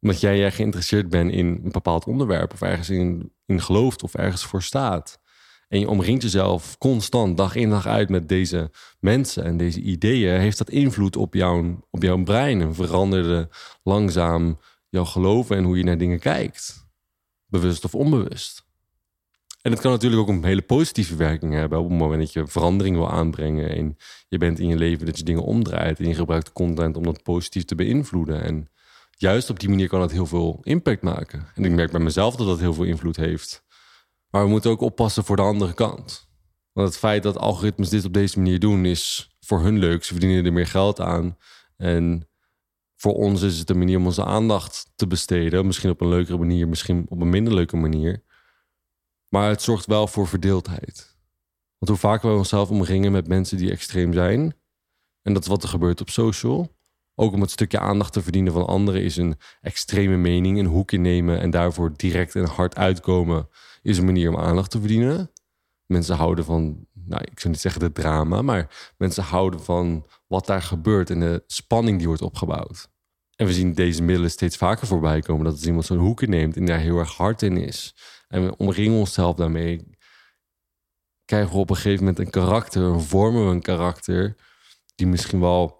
Omdat 0.00 0.20
jij, 0.20 0.38
jij 0.38 0.52
geïnteresseerd 0.52 1.08
bent 1.08 1.32
in 1.32 1.46
een 1.46 1.72
bepaald 1.72 2.06
onderwerp 2.06 2.52
of 2.52 2.62
ergens 2.62 2.90
in, 2.90 3.32
in 3.46 3.60
gelooft 3.60 4.02
of 4.02 4.14
ergens 4.14 4.44
voor 4.44 4.62
staat. 4.62 5.20
En 5.68 5.80
je 5.80 5.88
omringt 5.88 6.22
jezelf 6.22 6.78
constant, 6.78 7.36
dag 7.36 7.54
in 7.54 7.70
dag 7.70 7.86
uit 7.86 8.08
met 8.08 8.28
deze 8.28 8.70
mensen 9.00 9.44
en 9.44 9.56
deze 9.56 9.80
ideeën. 9.80 10.40
Heeft 10.40 10.58
dat 10.58 10.70
invloed 10.70 11.16
op 11.16 11.34
jouw, 11.34 11.86
op 11.90 12.02
jouw 12.02 12.22
brein 12.22 12.60
en 12.60 12.74
veranderde 12.74 13.48
langzaam 13.82 14.58
jouw 14.88 15.04
geloven 15.04 15.56
en 15.56 15.64
hoe 15.64 15.76
je 15.76 15.84
naar 15.84 15.98
dingen 15.98 16.18
kijkt. 16.18 16.88
Bewust 17.46 17.84
of 17.84 17.94
onbewust. 17.94 18.68
En 19.62 19.70
het 19.70 19.80
kan 19.80 19.90
natuurlijk 19.90 20.22
ook 20.22 20.28
een 20.28 20.44
hele 20.44 20.62
positieve 20.62 21.16
werking 21.16 21.52
hebben 21.52 21.78
op 21.78 21.88
het 21.88 21.98
moment 21.98 22.20
dat 22.20 22.32
je 22.32 22.46
verandering 22.46 22.96
wil 22.96 23.10
aanbrengen. 23.10 23.76
En 23.76 23.96
je 24.28 24.38
bent 24.38 24.58
in 24.58 24.68
je 24.68 24.76
leven 24.76 25.06
dat 25.06 25.18
je 25.18 25.24
dingen 25.24 25.42
omdraait 25.42 25.98
en 25.98 26.08
je 26.08 26.14
gebruikt 26.14 26.52
content 26.52 26.96
om 26.96 27.02
dat 27.02 27.22
positief 27.22 27.64
te 27.64 27.74
beïnvloeden. 27.74 28.42
En 28.42 28.68
juist 29.20 29.50
op 29.50 29.60
die 29.60 29.68
manier 29.68 29.88
kan 29.88 30.00
het 30.00 30.10
heel 30.10 30.26
veel 30.26 30.58
impact 30.62 31.02
maken. 31.02 31.48
En 31.54 31.64
ik 31.64 31.70
merk 31.70 31.90
bij 31.90 32.00
mezelf 32.00 32.36
dat 32.36 32.46
dat 32.46 32.58
heel 32.58 32.74
veel 32.74 32.84
invloed 32.84 33.16
heeft. 33.16 33.64
Maar 34.30 34.42
we 34.42 34.48
moeten 34.48 34.70
ook 34.70 34.80
oppassen 34.80 35.24
voor 35.24 35.36
de 35.36 35.42
andere 35.42 35.74
kant. 35.74 36.28
Want 36.72 36.88
het 36.88 36.98
feit 36.98 37.22
dat 37.22 37.38
algoritmes 37.38 37.88
dit 37.88 38.04
op 38.04 38.12
deze 38.12 38.38
manier 38.38 38.58
doen, 38.58 38.84
is 38.84 39.34
voor 39.40 39.60
hun 39.60 39.78
leuk. 39.78 40.04
Ze 40.04 40.12
verdienen 40.12 40.44
er 40.44 40.52
meer 40.52 40.66
geld 40.66 41.00
aan. 41.00 41.36
En 41.76 42.28
voor 42.96 43.14
ons 43.14 43.42
is 43.42 43.58
het 43.58 43.70
een 43.70 43.78
manier 43.78 43.98
om 43.98 44.06
onze 44.06 44.24
aandacht 44.24 44.92
te 44.94 45.06
besteden. 45.06 45.66
Misschien 45.66 45.90
op 45.90 46.00
een 46.00 46.08
leukere 46.08 46.38
manier, 46.38 46.68
misschien 46.68 47.06
op 47.08 47.20
een 47.20 47.30
minder 47.30 47.54
leuke 47.54 47.76
manier. 47.76 48.24
Maar 49.28 49.48
het 49.48 49.62
zorgt 49.62 49.86
wel 49.86 50.06
voor 50.06 50.26
verdeeldheid. 50.26 51.18
Want 51.78 51.90
hoe 51.90 51.96
vaker 51.96 52.30
we 52.30 52.36
onszelf 52.36 52.70
omringen 52.70 53.12
met 53.12 53.28
mensen 53.28 53.56
die 53.56 53.70
extreem 53.70 54.12
zijn, 54.12 54.54
en 55.22 55.32
dat 55.32 55.42
is 55.42 55.48
wat 55.48 55.62
er 55.62 55.68
gebeurt 55.68 56.00
op 56.00 56.10
social, 56.10 56.78
ook 57.20 57.32
om 57.32 57.40
het 57.40 57.50
stukje 57.50 57.78
aandacht 57.78 58.12
te 58.12 58.22
verdienen 58.22 58.52
van 58.52 58.66
anderen, 58.66 59.02
is 59.02 59.16
een 59.16 59.36
extreme 59.60 60.16
mening, 60.16 60.58
een 60.58 60.66
hoek 60.66 60.92
innemen 60.92 61.40
en 61.40 61.50
daarvoor 61.50 61.92
direct 61.96 62.34
en 62.34 62.44
hard 62.44 62.76
uitkomen, 62.76 63.48
is 63.82 63.98
een 63.98 64.04
manier 64.04 64.28
om 64.28 64.36
aandacht 64.36 64.70
te 64.70 64.78
verdienen. 64.78 65.30
Mensen 65.86 66.16
houden 66.16 66.44
van, 66.44 66.86
nou, 66.92 67.22
ik 67.30 67.40
zou 67.40 67.52
niet 67.52 67.62
zeggen 67.62 67.80
de 67.80 67.92
drama, 67.92 68.42
maar 68.42 68.92
mensen 68.96 69.22
houden 69.22 69.60
van 69.60 70.06
wat 70.26 70.46
daar 70.46 70.62
gebeurt 70.62 71.10
en 71.10 71.20
de 71.20 71.42
spanning 71.46 71.98
die 71.98 72.06
wordt 72.06 72.22
opgebouwd. 72.22 72.88
En 73.36 73.46
we 73.46 73.52
zien 73.52 73.74
deze 73.74 74.02
middelen 74.02 74.30
steeds 74.30 74.56
vaker 74.56 74.86
voorbij 74.86 75.20
komen. 75.20 75.44
Dat 75.44 75.54
als 75.54 75.66
iemand 75.66 75.84
zo'n 75.84 75.98
hoek 75.98 76.22
inneemt 76.22 76.56
en 76.56 76.64
daar 76.64 76.78
heel 76.78 76.98
erg 76.98 77.16
hard 77.16 77.42
in 77.42 77.56
is. 77.56 77.94
En 78.28 78.44
we 78.44 78.56
omringen 78.56 78.98
onszelf 78.98 79.36
daarmee. 79.36 79.88
Krijgen 81.24 81.52
we 81.52 81.58
op 81.58 81.70
een 81.70 81.76
gegeven 81.76 81.98
moment 81.98 82.18
een 82.18 82.30
karakter, 82.30 83.00
vormen 83.00 83.46
we 83.46 83.52
een 83.52 83.62
karakter 83.62 84.36
die 84.94 85.06
misschien 85.06 85.40
wel 85.40 85.79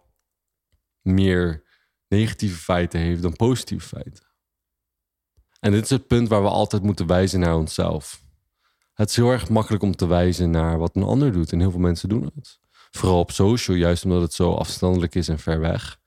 meer 1.03 1.65
negatieve 2.09 2.59
feiten 2.59 3.01
heeft 3.01 3.23
dan 3.23 3.37
positieve 3.37 3.87
feiten. 3.87 4.25
En 5.61 5.73
dit 5.73 5.85
is 5.85 5.91
het 5.91 6.07
punt 6.07 6.29
waar 6.29 6.43
we 6.43 6.49
altijd 6.49 6.83
moeten 6.83 7.07
wijzen 7.07 7.41
naar 7.41 7.57
onszelf. 7.57 8.23
Het 8.95 9.09
is 9.09 9.17
heel 9.17 9.31
erg 9.31 9.49
makkelijk 9.49 9.83
om 9.83 9.97
te 9.97 10.07
wijzen 10.07 10.51
naar 10.51 10.79
wat 10.79 10.97
een 10.97 11.03
ander 11.03 11.33
doet. 11.33 11.53
En 11.53 11.61
heel 11.61 11.71
veel 11.71 11.81
mensen 11.81 12.09
doen 12.09 12.31
het. 12.35 12.59
Vooral 12.91 13.19
op 13.19 13.31
social, 13.31 13.77
juist 13.77 14.05
omdat 14.05 14.23
het 14.23 14.33
zo 14.33 14.53
afstandelijk 14.53 15.15
is 15.15 15.29
en 15.29 15.39
ver 15.39 15.61
weg 15.61 16.01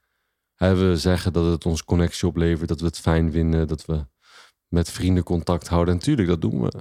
we 0.72 0.98
zeggen 0.98 1.34
dat 1.34 1.46
het 1.46 1.66
ons 1.66 1.84
connectie 1.84 2.28
oplevert, 2.28 2.70
dat 2.70 2.80
we 2.80 2.86
het 2.86 3.00
fijn 3.00 3.32
vinden, 3.32 3.68
dat 3.68 3.86
we 3.86 4.06
met 4.68 4.92
vrienden 4.92 5.24
contact 5.24 5.68
houden. 5.68 5.94
En 5.94 6.00
tuurlijk, 6.00 6.28
dat 6.28 6.42
doen 6.42 6.62
we. 6.62 6.72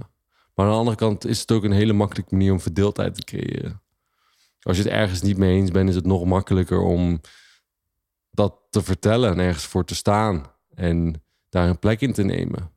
Maar 0.54 0.66
aan 0.66 0.72
de 0.72 0.78
andere 0.78 0.96
kant 0.96 1.24
is 1.24 1.40
het 1.40 1.52
ook 1.52 1.64
een 1.64 1.72
hele 1.72 1.92
makkelijke 1.92 2.34
manier 2.34 2.52
om 2.52 2.60
verdeeldheid 2.60 3.14
te 3.14 3.24
creëren. 3.24 3.82
Als 4.60 4.76
je 4.76 4.82
het 4.82 4.92
ergens 4.92 5.22
niet 5.22 5.36
mee 5.36 5.56
eens 5.56 5.70
bent, 5.70 5.88
is 5.88 5.94
het 5.94 6.06
nog 6.06 6.24
makkelijker 6.24 6.80
om 6.80 7.20
te 8.72 8.82
vertellen 8.82 9.30
en 9.30 9.38
ergens 9.38 9.66
voor 9.66 9.84
te 9.84 9.94
staan 9.94 10.44
en 10.74 11.22
daar 11.48 11.68
een 11.68 11.78
plek 11.78 12.00
in 12.00 12.12
te 12.12 12.22
nemen. 12.22 12.70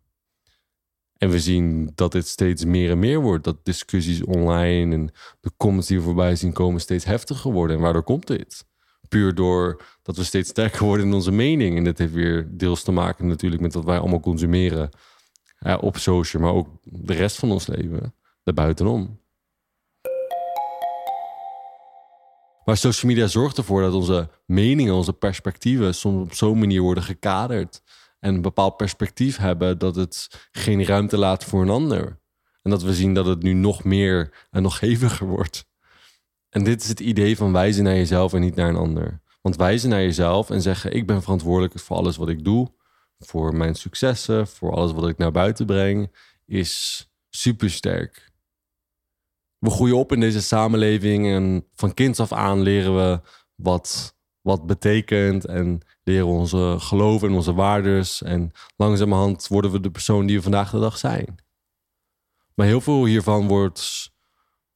En 1.18 1.30
we 1.30 1.40
zien 1.40 1.92
dat 1.96 2.12
dit 2.12 2.28
steeds 2.28 2.66
meer 2.66 2.92
en 2.92 3.00
meer 3.00 3.22
wordt. 3.22 3.44
Dat 3.44 3.66
discussies 3.66 4.24
online 4.24 4.96
en 4.96 5.12
de 5.40 5.52
comments 5.58 5.88
die 5.88 5.98
we 5.98 6.04
voorbij 6.04 6.36
zien 6.36 6.54
komen 6.54 6.82
steeds 6.82 7.06
heftiger 7.06 7.52
worden. 7.52 7.76
En 7.76 7.82
waardoor 7.82 8.04
komt 8.04 8.28
dit? 8.28 8.66
puur 9.10 9.36
door 9.36 9.82
dat 10.02 10.18
we 10.18 10.24
steeds 10.24 10.50
sterker 10.50 10.84
worden 10.84 11.06
in 11.06 11.14
onze 11.14 11.32
mening. 11.32 11.78
En 11.78 11.84
dat 11.84 11.98
heeft 11.98 12.14
weer 12.14 12.48
deels 12.58 12.84
te 12.84 12.92
maken 12.92 13.28
natuurlijk 13.28 13.62
met 13.62 13.74
wat 13.74 13.86
wij 13.86 14.00
allemaal 14.00 14.20
consumeren 14.20 14.90
op 15.80 15.98
social, 15.98 16.42
maar 16.42 16.54
ook 16.54 16.68
de 16.84 17.14
rest 17.14 17.38
van 17.38 17.52
ons 17.52 17.68
leven 17.68 18.16
daarbuitenom. 18.44 19.20
Maar 22.66 22.78
social 22.78 23.12
media 23.12 23.28
zorgt 23.28 23.58
ervoor 23.58 23.82
dat 23.82 23.94
onze 23.94 24.30
meningen, 24.46 24.94
onze 24.94 25.14
perspectieven 25.14 25.96
soms 25.96 26.24
op 26.24 26.34
zo'n 26.34 26.60
manier 26.60 26.82
worden 26.82 27.04
gekaderd. 27.04 27.82
En 28.20 28.34
een 28.34 28.42
bepaald 28.42 28.78
perspectief 28.78 29.38
hebben 29.38 29.78
dat 29.78 29.96
het 29.96 30.48
geen 30.52 30.86
ruimte 30.86 31.18
laat 31.18 31.44
voor 31.44 31.62
een 31.62 31.70
ander. 31.70 32.20
En 32.62 32.72
dat 32.72 32.84
we 32.84 32.94
zien 32.94 33.14
dat 33.14 33.26
het 33.26 33.44
nu 33.44 33.54
nog 33.54 33.84
meer 33.84 34.48
en 34.52 34.62
nog 34.62 34.80
heviger 34.80 35.28
wordt. 35.28 35.66
En 36.50 36.64
dit 36.64 36.82
is 36.82 36.88
het 36.88 37.00
idee 37.00 37.38
van 37.38 37.52
wijzen 37.52 37.84
naar 37.84 37.96
jezelf 37.96 38.34
en 38.34 38.42
niet 38.42 38.56
naar 38.56 38.70
een 38.70 38.76
ander. 38.76 39.22
Want 39.42 39.56
wijzen 39.56 39.90
naar 39.90 40.02
jezelf 40.02 40.50
en 40.50 40.62
zeggen: 40.62 40.94
Ik 40.94 41.08
ben 41.08 41.22
verantwoordelijk 41.22 41.80
voor 41.80 41.98
alles 41.98 42.18
wat 42.18 42.30
ik 42.30 42.44
doe, 42.44 42.72
voor 43.20 43.56
mijn 43.56 43.76
successen, 43.76 44.48
voor 44.48 44.72
alles 44.72 44.92
wat 44.92 45.08
ik 45.08 45.18
naar 45.18 45.32
buiten 45.32 45.66
breng, 45.66 46.16
is 46.46 47.06
supersterk. 47.30 48.34
We 49.60 49.70
groeien 49.70 49.98
op 49.98 50.12
in 50.12 50.20
deze 50.20 50.42
samenleving 50.42 51.28
en 51.28 51.68
van 51.74 51.94
kinds 51.94 52.20
af 52.20 52.32
aan 52.32 52.62
leren 52.62 52.96
we 52.96 53.22
wat, 53.56 54.16
wat 54.42 54.66
betekent 54.66 55.46
en 55.46 55.82
leren 56.04 56.28
onze 56.28 56.76
geloven 56.80 57.30
en 57.30 57.36
onze 57.36 57.54
waardes. 57.54 58.22
En 58.22 58.52
langzamerhand 58.76 59.48
worden 59.48 59.72
we 59.72 59.80
de 59.80 59.92
persoon 59.92 60.26
die 60.26 60.36
we 60.36 60.44
vandaag 60.44 60.72
de 60.72 60.80
dag 60.80 60.98
zijn. 60.98 61.36
Maar 62.56 62.68
heel 62.68 62.82
veel 62.82 63.06
hiervan 63.06 63.48
wordt 63.48 64.14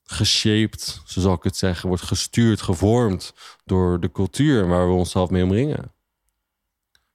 geshaped, 0.04 1.02
zo 1.06 1.20
zal 1.20 1.34
ik 1.34 1.44
het 1.44 1.58
zeggen, 1.58 1.88
wordt 1.88 2.04
gestuurd, 2.04 2.62
gevormd 2.62 3.34
door 3.66 4.00
de 4.00 4.12
cultuur 4.12 4.68
waar 4.68 4.88
we 4.88 4.94
onszelf 4.94 5.30
mee 5.30 5.44
omringen. 5.44 5.94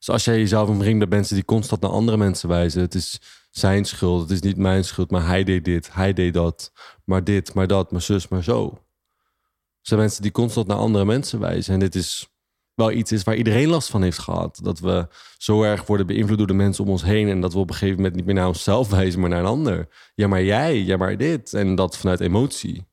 Dus 0.04 0.14
als 0.14 0.25
jij 0.25 0.38
jezelf 0.38 0.68
omringt 0.68 0.99
met 0.99 1.08
mensen 1.08 1.34
die 1.34 1.44
constant 1.44 1.80
naar 1.80 1.90
andere 1.90 2.16
mensen 2.16 2.49
wijzen, 2.49 2.80
het 2.80 2.94
is 2.94 3.20
zijn 3.50 3.84
schuld, 3.84 4.20
het 4.20 4.30
is 4.30 4.40
niet 4.40 4.56
mijn 4.56 4.84
schuld, 4.84 5.11
maar 5.11 5.26
hij 5.26 5.44
deed 5.44 5.64
dit, 5.64 5.94
hij 5.94 6.12
deed 6.12 6.34
dat, 6.34 6.73
maar 7.04 7.25
dit, 7.25 7.54
maar 7.54 7.66
dat, 7.66 7.92
maar 7.92 8.00
zus, 8.00 8.28
maar 8.28 8.42
zo. 8.42 8.70
Er 8.73 9.90
zijn 9.90 10.00
mensen 10.00 10.23
die 10.23 10.30
constant 10.30 10.66
naar 10.66 10.76
andere 10.76 11.04
mensen 11.04 11.40
wijzen 11.40 11.75
en 11.75 11.80
dit 11.80 11.94
is 11.94 12.28
wel 12.75 12.90
iets 12.90 13.12
is 13.12 13.23
waar 13.23 13.37
iedereen 13.37 13.68
last 13.68 13.90
van 13.90 14.02
heeft 14.02 14.18
gehad. 14.18 14.61
Dat 14.62 14.78
we 14.78 15.08
zo 15.38 15.62
erg 15.62 15.87
worden 15.87 16.06
beïnvloed 16.06 16.38
door 16.38 16.46
de 16.46 16.54
mensen 16.54 16.84
om 16.84 16.90
ons 16.90 17.02
heen. 17.02 17.28
En 17.28 17.40
dat 17.40 17.52
we 17.52 17.58
op 17.58 17.68
een 17.68 17.75
gegeven 17.75 17.96
moment 17.96 18.14
niet 18.14 18.25
meer 18.25 18.34
naar 18.34 18.46
onszelf 18.46 18.90
wijzen, 18.90 19.20
maar 19.20 19.28
naar 19.28 19.40
een 19.40 19.46
ander. 19.46 19.88
Ja, 20.14 20.28
maar 20.28 20.42
jij, 20.42 20.82
ja, 20.82 20.96
maar 20.96 21.16
dit. 21.16 21.52
En 21.52 21.75
dat 21.75 21.96
vanuit 21.96 22.20
emotie. 22.20 22.87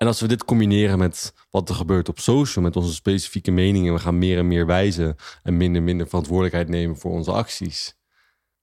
En 0.00 0.06
als 0.06 0.20
we 0.20 0.28
dit 0.28 0.44
combineren 0.44 0.98
met 0.98 1.34
wat 1.50 1.68
er 1.68 1.74
gebeurt 1.74 2.08
op 2.08 2.18
social, 2.18 2.64
met 2.64 2.76
onze 2.76 2.94
specifieke 2.94 3.50
meningen, 3.50 3.92
we 3.92 3.98
gaan 3.98 4.18
meer 4.18 4.38
en 4.38 4.48
meer 4.48 4.66
wijzen 4.66 5.16
en 5.42 5.56
minder 5.56 5.78
en 5.78 5.84
minder 5.84 6.08
verantwoordelijkheid 6.08 6.68
nemen 6.68 6.96
voor 6.96 7.10
onze 7.10 7.32
acties. 7.32 7.98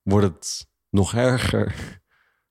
wordt 0.02 0.26
het 0.26 0.68
nog 0.90 1.14
erger. 1.14 2.00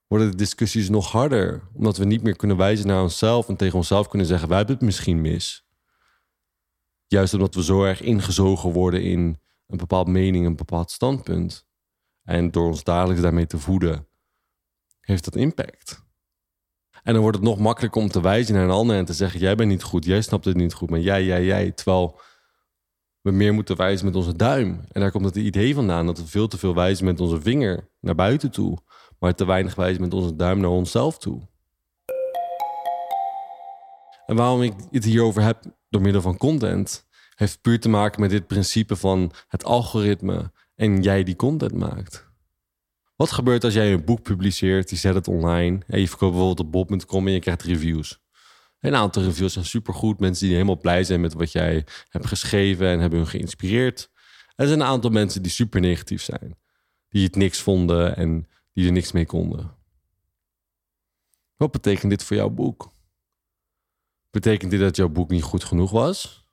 Worden 0.06 0.30
de 0.30 0.36
discussies 0.36 0.88
nog 0.88 1.12
harder. 1.12 1.68
Omdat 1.72 1.96
we 1.96 2.04
niet 2.04 2.22
meer 2.22 2.36
kunnen 2.36 2.56
wijzen 2.56 2.86
naar 2.86 3.02
onszelf 3.02 3.48
en 3.48 3.56
tegen 3.56 3.76
onszelf 3.76 4.08
kunnen 4.08 4.26
zeggen: 4.26 4.48
wij 4.48 4.56
hebben 4.58 4.76
het 4.76 4.84
misschien 4.84 5.20
mis. 5.20 5.66
Juist 7.06 7.34
omdat 7.34 7.54
we 7.54 7.62
zo 7.62 7.84
erg 7.84 8.00
ingezogen 8.00 8.72
worden 8.72 9.02
in 9.02 9.40
een 9.66 9.76
bepaald 9.76 10.06
mening, 10.06 10.46
een 10.46 10.56
bepaald 10.56 10.90
standpunt. 10.90 11.66
En 12.22 12.50
door 12.50 12.66
ons 12.66 12.84
dagelijks 12.84 13.22
daarmee 13.22 13.46
te 13.46 13.58
voeden, 13.58 14.08
heeft 15.00 15.24
dat 15.24 15.36
impact. 15.36 16.06
En 17.08 17.14
dan 17.14 17.22
wordt 17.22 17.38
het 17.38 17.46
nog 17.46 17.58
makkelijker 17.58 18.02
om 18.02 18.08
te 18.08 18.20
wijzen 18.20 18.54
naar 18.54 18.64
een 18.64 18.70
ander 18.70 18.96
en 18.96 19.04
te 19.04 19.12
zeggen: 19.12 19.40
Jij 19.40 19.54
bent 19.54 19.68
niet 19.68 19.82
goed, 19.82 20.04
jij 20.04 20.20
snapt 20.20 20.44
het 20.44 20.56
niet 20.56 20.72
goed, 20.72 20.90
maar 20.90 21.00
jij, 21.00 21.24
jij, 21.24 21.44
jij. 21.44 21.70
Terwijl 21.70 22.20
we 23.20 23.30
meer 23.30 23.54
moeten 23.54 23.76
wijzen 23.76 24.06
met 24.06 24.14
onze 24.14 24.36
duim. 24.36 24.80
En 24.92 25.00
daar 25.00 25.10
komt 25.10 25.24
het 25.24 25.36
idee 25.36 25.74
vandaan 25.74 26.06
dat 26.06 26.18
we 26.18 26.26
veel 26.26 26.48
te 26.48 26.58
veel 26.58 26.74
wijzen 26.74 27.04
met 27.04 27.20
onze 27.20 27.40
vinger 27.40 27.88
naar 28.00 28.14
buiten 28.14 28.50
toe, 28.50 28.78
maar 29.18 29.34
te 29.34 29.46
weinig 29.46 29.74
wijzen 29.74 30.00
met 30.00 30.14
onze 30.14 30.36
duim 30.36 30.60
naar 30.60 30.70
onszelf 30.70 31.18
toe. 31.18 31.40
En 34.26 34.36
waarom 34.36 34.62
ik 34.62 34.72
het 34.90 35.04
hierover 35.04 35.42
heb 35.42 35.62
door 35.88 36.02
middel 36.02 36.22
van 36.22 36.36
content, 36.36 37.06
heeft 37.34 37.60
puur 37.60 37.80
te 37.80 37.88
maken 37.88 38.20
met 38.20 38.30
dit 38.30 38.46
principe 38.46 38.96
van 38.96 39.32
het 39.46 39.64
algoritme 39.64 40.52
en 40.74 41.02
jij 41.02 41.22
die 41.22 41.36
content 41.36 41.74
maakt. 41.74 42.27
Wat 43.18 43.30
gebeurt 43.30 43.64
als 43.64 43.74
jij 43.74 43.92
een 43.92 44.04
boek 44.04 44.22
publiceert, 44.22 44.90
je 44.90 44.96
zet 44.96 45.14
het 45.14 45.28
online 45.28 45.80
en 45.86 46.00
je 46.00 46.08
verkoopt 46.08 46.32
bijvoorbeeld 46.32 46.66
op 46.66 46.72
bob.com 46.72 47.26
en 47.26 47.32
je 47.32 47.40
krijgt 47.40 47.62
reviews? 47.62 48.20
Een 48.80 48.94
aantal 48.94 49.22
reviews 49.22 49.52
zijn 49.52 49.64
supergoed, 49.64 50.18
mensen 50.18 50.44
die 50.44 50.54
helemaal 50.54 50.78
blij 50.78 51.04
zijn 51.04 51.20
met 51.20 51.32
wat 51.32 51.52
jij 51.52 51.86
hebt 52.08 52.26
geschreven 52.26 52.86
en 52.86 53.00
hebben 53.00 53.18
hun 53.18 53.28
geïnspireerd. 53.28 54.10
Er 54.54 54.66
zijn 54.66 54.80
een 54.80 54.86
aantal 54.86 55.10
mensen 55.10 55.42
die 55.42 55.50
super 55.50 55.80
negatief 55.80 56.22
zijn, 56.22 56.58
die 57.08 57.24
het 57.24 57.36
niks 57.36 57.60
vonden 57.60 58.16
en 58.16 58.48
die 58.72 58.86
er 58.86 58.92
niks 58.92 59.12
mee 59.12 59.26
konden. 59.26 59.76
Wat 61.56 61.70
betekent 61.70 62.10
dit 62.10 62.24
voor 62.24 62.36
jouw 62.36 62.50
boek? 62.50 62.92
Betekent 64.30 64.70
dit 64.70 64.80
dat 64.80 64.96
jouw 64.96 65.08
boek 65.08 65.30
niet 65.30 65.42
goed 65.42 65.64
genoeg 65.64 65.90
was? 65.90 66.46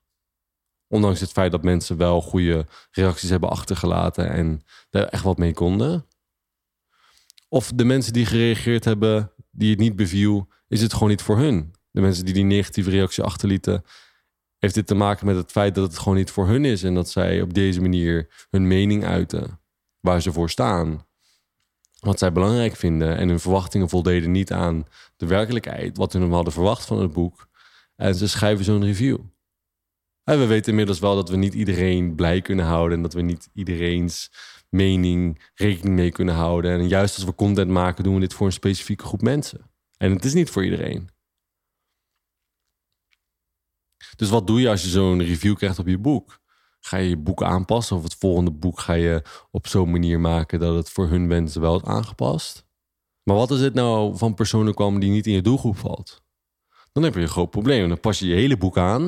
Ondanks 0.88 1.20
het 1.20 1.32
feit 1.32 1.52
dat 1.52 1.64
mensen 1.64 1.98
wel 1.98 2.22
goede 2.22 2.68
reacties 2.92 3.30
hebben 3.30 3.50
achtergelaten 3.50 4.30
en 4.30 4.64
daar 4.90 5.08
echt 5.08 5.24
wat 5.24 5.38
mee 5.38 5.54
konden. 5.54 6.06
Of 7.56 7.72
de 7.76 7.86
mensen 7.86 8.14
die 8.14 8.26
gereageerd 8.26 8.86
hebben, 8.86 9.32
die 9.52 9.70
het 9.70 9.80
niet 9.80 9.96
beviel, 9.96 10.48
is 10.68 10.82
het 10.82 10.94
gewoon 10.94 11.10
niet 11.10 11.22
voor 11.22 11.38
hun. 11.38 11.74
De 11.92 12.02
mensen 12.02 12.26
die 12.26 12.34
die 12.34 12.44
negatieve 12.44 12.90
reactie 12.90 13.24
achterlieten, 13.24 13.84
heeft 14.60 14.74
dit 14.74 14.88
te 14.88 14.96
maken 14.96 15.26
met 15.26 15.36
het 15.36 15.52
feit 15.52 15.76
dat 15.76 15.88
het 15.88 15.98
gewoon 15.98 16.18
niet 16.18 16.32
voor 16.32 16.48
hun 16.48 16.66
is 16.66 16.84
en 16.84 16.94
dat 16.94 17.10
zij 17.10 17.42
op 17.42 17.54
deze 17.54 17.82
manier 17.82 18.48
hun 18.50 18.68
mening 18.68 19.06
uiten, 19.06 19.60
waar 20.00 20.22
ze 20.22 20.32
voor 20.32 20.50
staan. 20.50 21.06
Wat 22.00 22.20
zij 22.20 22.32
belangrijk 22.32 22.76
vinden 22.76 23.18
en 23.18 23.28
hun 23.28 23.40
verwachtingen 23.40 23.90
voldeden 23.90 24.32
niet 24.32 24.52
aan 24.52 24.86
de 25.16 25.26
werkelijkheid, 25.26 25.98
wat 25.98 26.14
hun 26.14 26.32
hadden 26.32 26.54
verwacht 26.54 26.86
van 26.86 27.00
het 27.00 27.14
boek. 27.14 27.48
En 27.96 28.16
ze 28.16 28.28
schrijven 28.28 28.66
zo'n 28.66 28.86
review. 28.86 29.20
En 30.24 30.40
we 30.40 30.46
weten 30.46 30.70
inmiddels 30.70 31.00
wel 31.00 31.16
dat 31.16 31.30
we 31.30 31.36
niet 31.36 31.54
iedereen 31.54 32.16
blij 32.16 32.42
kunnen 32.42 32.66
houden 32.66 32.98
en 32.98 33.04
dat 33.04 33.14
we 33.14 33.22
niet 33.22 33.50
iedereen's 33.54 34.32
mening 34.76 35.42
rekening 35.54 35.96
mee 35.96 36.12
kunnen 36.12 36.36
houden. 36.36 36.72
En 36.72 36.88
juist 36.88 37.16
als 37.16 37.26
we 37.26 37.36
content 37.36 37.72
maken, 37.72 38.04
doen 38.04 38.14
we 38.14 38.20
dit 38.20 38.34
voor 38.34 38.46
een 38.46 38.52
specifieke 38.52 39.06
groep 39.06 39.22
mensen. 39.22 39.70
En 39.98 40.12
het 40.12 40.26
is 40.26 40.34
niet 40.34 40.50
voor 40.50 40.64
iedereen. 40.64 41.10
Dus 44.16 44.30
wat 44.30 44.48
doe 44.48 44.62
je 44.62 44.70
als 44.70 44.82
je 44.82 44.90
zo'n 44.90 45.24
review 45.24 45.56
krijgt 45.56 45.80
op 45.80 45.88
je 45.88 45.98
boek? 45.98 46.40
Ga 46.80 46.98
je 46.98 47.10
je 47.10 47.18
boek 47.18 47.44
aanpassen 47.44 47.98
of 47.98 48.04
het 48.04 48.16
volgende 48.16 48.52
boek 48.52 48.80
ga 48.80 48.94
je 48.94 49.22
op 49.52 49.68
zo'n 49.68 49.92
manier 49.92 50.20
maken 50.20 50.60
dat 50.60 50.76
het 50.76 50.90
voor 50.90 51.08
hun 51.08 51.28
wensen 51.28 51.62
wel 51.62 51.86
aangepast? 51.86 52.66
Maar 53.24 53.36
wat 53.36 53.52
is 53.52 53.62
het 53.62 53.74
nou 53.74 54.18
van 54.18 54.34
personen 54.34 54.74
komen 54.74 55.00
die 55.00 55.12
niet 55.12 55.28
in 55.28 55.34
je 55.34 55.42
doelgroep 55.42 55.78
valt? 55.78 56.24
Dan 56.92 57.04
heb 57.04 57.14
je 57.14 57.22
een 57.22 57.28
groot 57.28 57.50
probleem. 57.50 57.88
Dan 57.88 58.00
pas 58.00 58.20
je 58.20 58.28
je 58.28 58.36
hele 58.36 58.58
boek 58.58 58.78
aan 58.78 59.02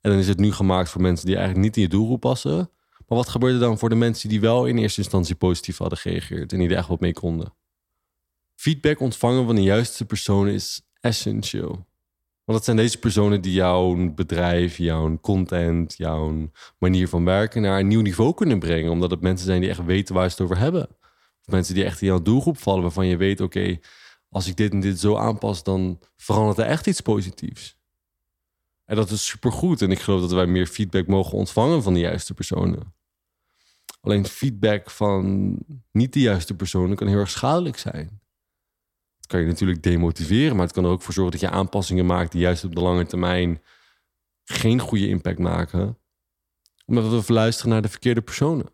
en 0.00 0.10
dan 0.10 0.18
is 0.18 0.28
het 0.28 0.38
nu 0.38 0.52
gemaakt 0.52 0.90
voor 0.90 1.00
mensen 1.00 1.26
die 1.26 1.36
eigenlijk 1.36 1.64
niet 1.64 1.76
in 1.76 1.82
je 1.82 1.88
doelgroep 1.88 2.20
passen. 2.20 2.70
Maar 3.12 3.20
wat 3.20 3.30
gebeurde 3.30 3.58
dan 3.58 3.78
voor 3.78 3.88
de 3.88 3.94
mensen 3.94 4.28
die 4.28 4.40
wel 4.40 4.66
in 4.66 4.78
eerste 4.78 5.00
instantie 5.00 5.34
positief 5.34 5.78
hadden 5.78 5.98
gereageerd 5.98 6.52
en 6.52 6.58
die 6.58 6.68
er 6.68 6.76
echt 6.76 6.88
wat 6.88 7.00
mee 7.00 7.12
konden? 7.12 7.54
Feedback 8.54 9.00
ontvangen 9.00 9.46
van 9.46 9.54
de 9.54 9.62
juiste 9.62 10.04
persoon 10.04 10.48
is 10.48 10.82
essentieel. 11.00 11.86
Want 12.44 12.58
het 12.58 12.64
zijn 12.64 12.76
deze 12.76 12.98
personen 12.98 13.40
die 13.40 13.52
jouw 13.52 14.12
bedrijf, 14.14 14.76
jouw 14.76 15.18
content, 15.20 15.94
jouw 15.96 16.50
manier 16.78 17.08
van 17.08 17.24
werken 17.24 17.62
naar 17.62 17.78
een 17.78 17.88
nieuw 17.88 18.00
niveau 18.00 18.34
kunnen 18.34 18.58
brengen. 18.58 18.90
Omdat 18.90 19.10
het 19.10 19.20
mensen 19.20 19.46
zijn 19.46 19.60
die 19.60 19.70
echt 19.70 19.84
weten 19.84 20.14
waar 20.14 20.30
ze 20.30 20.34
het 20.34 20.44
over 20.44 20.58
hebben. 20.58 20.88
Of 21.44 21.52
mensen 21.52 21.74
die 21.74 21.84
echt 21.84 22.00
in 22.00 22.06
jouw 22.06 22.22
doelgroep 22.22 22.58
vallen, 22.58 22.82
waarvan 22.82 23.06
je 23.06 23.16
weet: 23.16 23.40
oké, 23.40 23.78
als 24.28 24.46
ik 24.46 24.56
dit 24.56 24.72
en 24.72 24.80
dit 24.80 25.00
zo 25.00 25.16
aanpas, 25.16 25.62
dan 25.62 26.00
verandert 26.16 26.58
er 26.58 26.66
echt 26.66 26.86
iets 26.86 27.00
positiefs. 27.00 27.76
En 28.84 28.96
dat 28.96 29.10
is 29.10 29.26
supergoed. 29.26 29.82
En 29.82 29.90
ik 29.90 30.00
geloof 30.00 30.20
dat 30.20 30.32
wij 30.32 30.46
meer 30.46 30.66
feedback 30.66 31.06
mogen 31.06 31.38
ontvangen 31.38 31.82
van 31.82 31.94
de 31.94 32.00
juiste 32.00 32.34
personen. 32.34 33.00
Alleen 34.02 34.26
feedback 34.26 34.90
van 34.90 35.56
niet 35.92 36.12
de 36.12 36.20
juiste 36.20 36.54
personen 36.54 36.96
kan 36.96 37.06
heel 37.06 37.18
erg 37.18 37.30
schadelijk 37.30 37.78
zijn. 37.78 38.20
Het 39.16 39.26
kan 39.26 39.40
je 39.40 39.46
natuurlijk 39.46 39.82
demotiveren, 39.82 40.56
maar 40.56 40.64
het 40.64 40.74
kan 40.74 40.84
er 40.84 40.90
ook 40.90 41.02
voor 41.02 41.14
zorgen 41.14 41.32
dat 41.32 41.40
je 41.40 41.56
aanpassingen 41.56 42.06
maakt 42.06 42.32
die 42.32 42.40
juist 42.40 42.64
op 42.64 42.74
de 42.74 42.80
lange 42.80 43.06
termijn 43.06 43.62
geen 44.44 44.80
goede 44.80 45.08
impact 45.08 45.38
maken. 45.38 45.98
Omdat 46.86 47.10
we 47.10 47.22
verluisteren 47.22 47.70
naar 47.70 47.82
de 47.82 47.88
verkeerde 47.88 48.22
personen. 48.22 48.66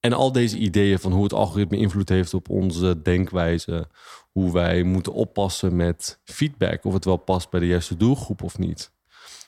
En 0.00 0.12
al 0.12 0.32
deze 0.32 0.58
ideeën 0.58 0.98
van 0.98 1.12
hoe 1.12 1.22
het 1.22 1.32
algoritme 1.32 1.76
invloed 1.76 2.08
heeft 2.08 2.34
op 2.34 2.48
onze 2.48 3.02
denkwijze, 3.02 3.88
hoe 4.30 4.52
wij 4.52 4.82
moeten 4.82 5.12
oppassen 5.12 5.76
met 5.76 6.20
feedback, 6.24 6.84
of 6.84 6.92
het 6.92 7.04
wel 7.04 7.16
past 7.16 7.50
bij 7.50 7.60
de 7.60 7.66
juiste 7.66 7.96
doelgroep 7.96 8.42
of 8.42 8.58
niet. 8.58 8.92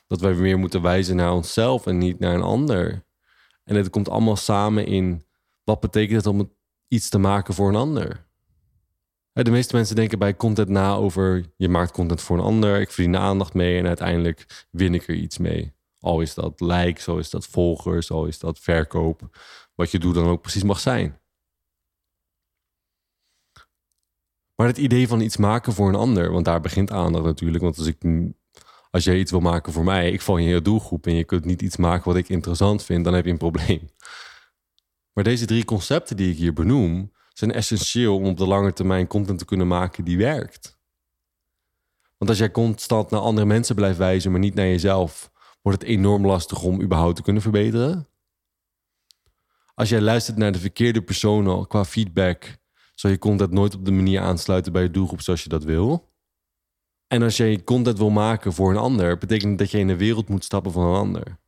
Dat 0.07 0.21
wij 0.21 0.33
meer 0.33 0.59
moeten 0.59 0.81
wijzen 0.81 1.15
naar 1.15 1.33
onszelf 1.33 1.87
en 1.87 1.97
niet 1.97 2.19
naar 2.19 2.33
een 2.33 2.41
ander. 2.41 3.05
En 3.63 3.75
het 3.75 3.89
komt 3.89 4.09
allemaal 4.09 4.35
samen 4.35 4.85
in 4.85 5.23
wat 5.63 5.79
betekent 5.79 6.25
het 6.25 6.33
om 6.33 6.55
iets 6.87 7.09
te 7.09 7.17
maken 7.17 7.53
voor 7.53 7.69
een 7.69 7.75
ander. 7.75 8.29
De 9.33 9.51
meeste 9.51 9.75
mensen 9.75 9.95
denken 9.95 10.19
bij 10.19 10.35
content 10.35 10.69
na 10.69 10.93
over 10.93 11.45
je 11.57 11.69
maakt 11.69 11.91
content 11.91 12.21
voor 12.21 12.37
een 12.37 12.43
ander, 12.43 12.81
ik 12.81 12.91
verdien 12.91 13.17
aandacht 13.17 13.53
mee 13.53 13.77
en 13.77 13.87
uiteindelijk 13.87 14.67
win 14.71 14.93
ik 14.93 15.07
er 15.07 15.15
iets 15.15 15.37
mee. 15.37 15.73
Al 15.99 16.21
is 16.21 16.33
dat 16.33 16.61
likes, 16.61 17.07
al 17.07 17.19
is 17.19 17.29
dat 17.29 17.45
volgers, 17.45 18.11
al 18.11 18.25
is 18.25 18.39
dat 18.39 18.59
verkoop, 18.59 19.37
wat 19.75 19.91
je 19.91 19.99
doet 19.99 20.15
dan 20.15 20.27
ook 20.27 20.41
precies 20.41 20.63
mag 20.63 20.79
zijn. 20.79 21.19
Maar 24.55 24.67
het 24.67 24.77
idee 24.77 25.07
van 25.07 25.21
iets 25.21 25.37
maken 25.37 25.73
voor 25.73 25.87
een 25.87 25.95
ander, 25.95 26.31
want 26.31 26.45
daar 26.45 26.61
begint 26.61 26.91
aandacht 26.91 27.25
natuurlijk. 27.25 27.63
Want 27.63 27.77
als 27.77 27.87
ik 27.87 28.03
als 28.91 29.03
jij 29.03 29.19
iets 29.19 29.31
wil 29.31 29.39
maken 29.39 29.73
voor 29.73 29.83
mij, 29.83 30.11
ik 30.11 30.21
val 30.21 30.37
in 30.37 30.45
je 30.45 30.61
doelgroep 30.61 31.07
en 31.07 31.13
je 31.13 31.23
kunt 31.23 31.45
niet 31.45 31.61
iets 31.61 31.77
maken 31.77 32.05
wat 32.05 32.15
ik 32.15 32.29
interessant 32.29 32.83
vind, 32.83 33.03
dan 33.03 33.13
heb 33.13 33.25
je 33.25 33.31
een 33.31 33.37
probleem. 33.37 33.89
Maar 35.13 35.23
deze 35.23 35.45
drie 35.45 35.65
concepten 35.65 36.17
die 36.17 36.31
ik 36.31 36.37
hier 36.37 36.53
benoem, 36.53 37.11
zijn 37.33 37.51
essentieel 37.51 38.15
om 38.15 38.25
op 38.25 38.37
de 38.37 38.47
lange 38.47 38.73
termijn 38.73 39.07
content 39.07 39.39
te 39.39 39.45
kunnen 39.45 39.67
maken 39.67 40.03
die 40.03 40.17
werkt. 40.17 40.79
Want 42.17 42.29
als 42.29 42.39
jij 42.39 42.51
constant 42.51 43.09
naar 43.09 43.19
andere 43.19 43.47
mensen 43.47 43.75
blijft 43.75 43.97
wijzen, 43.97 44.31
maar 44.31 44.39
niet 44.39 44.53
naar 44.53 44.65
jezelf, 44.65 45.31
wordt 45.61 45.81
het 45.81 45.89
enorm 45.89 46.25
lastig 46.25 46.63
om 46.63 46.81
überhaupt 46.81 47.15
te 47.15 47.21
kunnen 47.21 47.41
verbeteren. 47.41 48.07
Als 49.73 49.89
jij 49.89 50.01
luistert 50.01 50.37
naar 50.37 50.51
de 50.51 50.59
verkeerde 50.59 51.01
personen 51.01 51.67
qua 51.67 51.85
feedback, 51.85 52.57
zal 52.95 53.11
je 53.11 53.17
content 53.17 53.51
nooit 53.51 53.75
op 53.75 53.85
de 53.85 53.91
manier 53.91 54.21
aansluiten 54.21 54.71
bij 54.71 54.81
je 54.81 54.91
doelgroep 54.91 55.21
zoals 55.21 55.43
je 55.43 55.49
dat 55.49 55.63
wil. 55.63 56.10
En 57.11 57.21
als 57.21 57.37
je 57.37 57.63
content 57.63 57.97
wil 57.97 58.09
maken 58.09 58.53
voor 58.53 58.69
een 58.69 58.77
ander, 58.77 59.17
betekent 59.17 59.57
dat 59.57 59.71
je 59.71 59.77
in 59.77 59.87
de 59.87 59.97
wereld 59.97 60.29
moet 60.29 60.43
stappen 60.43 60.71
van 60.71 60.83
een 60.83 60.99
ander. 60.99 61.39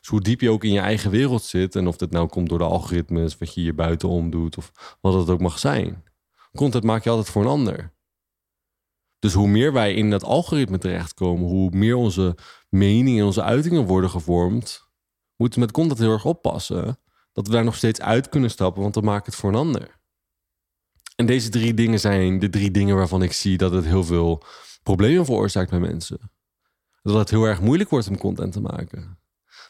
Dus 0.00 0.08
hoe 0.08 0.20
diep 0.20 0.40
je 0.40 0.50
ook 0.50 0.64
in 0.64 0.72
je 0.72 0.80
eigen 0.80 1.10
wereld 1.10 1.42
zit, 1.42 1.76
en 1.76 1.86
of 1.86 1.96
dat 1.96 2.10
nou 2.10 2.28
komt 2.28 2.48
door 2.48 2.58
de 2.58 2.64
algoritmes, 2.64 3.38
wat 3.38 3.54
je 3.54 3.60
hier 3.60 3.74
buitenom 3.74 4.30
doet, 4.30 4.56
of 4.56 4.96
wat 5.00 5.14
het 5.14 5.28
ook 5.28 5.40
mag 5.40 5.58
zijn. 5.58 6.04
Content 6.54 6.84
maak 6.84 7.04
je 7.04 7.10
altijd 7.10 7.28
voor 7.28 7.42
een 7.42 7.48
ander. 7.48 7.94
Dus 9.18 9.32
hoe 9.32 9.48
meer 9.48 9.72
wij 9.72 9.94
in 9.94 10.10
dat 10.10 10.24
algoritme 10.24 10.78
terechtkomen, 10.78 11.48
hoe 11.48 11.70
meer 11.70 11.96
onze 11.96 12.36
meningen 12.68 13.20
en 13.20 13.26
onze 13.26 13.42
uitingen 13.42 13.86
worden 13.86 14.10
gevormd, 14.10 14.88
moeten 15.36 15.58
we 15.58 15.64
met 15.64 15.74
content 15.74 15.98
heel 15.98 16.12
erg 16.12 16.24
oppassen 16.24 16.98
dat 17.32 17.46
we 17.46 17.52
daar 17.52 17.64
nog 17.64 17.76
steeds 17.76 18.00
uit 18.00 18.28
kunnen 18.28 18.50
stappen, 18.50 18.82
want 18.82 18.94
dan 18.94 19.04
maak 19.04 19.26
het 19.26 19.34
voor 19.34 19.50
een 19.50 19.56
ander. 19.56 20.00
En 21.16 21.26
deze 21.26 21.48
drie 21.48 21.74
dingen 21.74 22.00
zijn 22.00 22.38
de 22.38 22.50
drie 22.50 22.70
dingen 22.70 22.96
waarvan 22.96 23.22
ik 23.22 23.32
zie 23.32 23.56
dat 23.56 23.72
het 23.72 23.84
heel 23.84 24.04
veel 24.04 24.42
problemen 24.82 25.24
veroorzaakt 25.24 25.70
bij 25.70 25.80
mensen. 25.80 26.18
Dat 27.02 27.14
het 27.14 27.30
heel 27.30 27.44
erg 27.44 27.60
moeilijk 27.60 27.90
wordt 27.90 28.08
om 28.08 28.18
content 28.18 28.52
te 28.52 28.60
maken. 28.60 29.18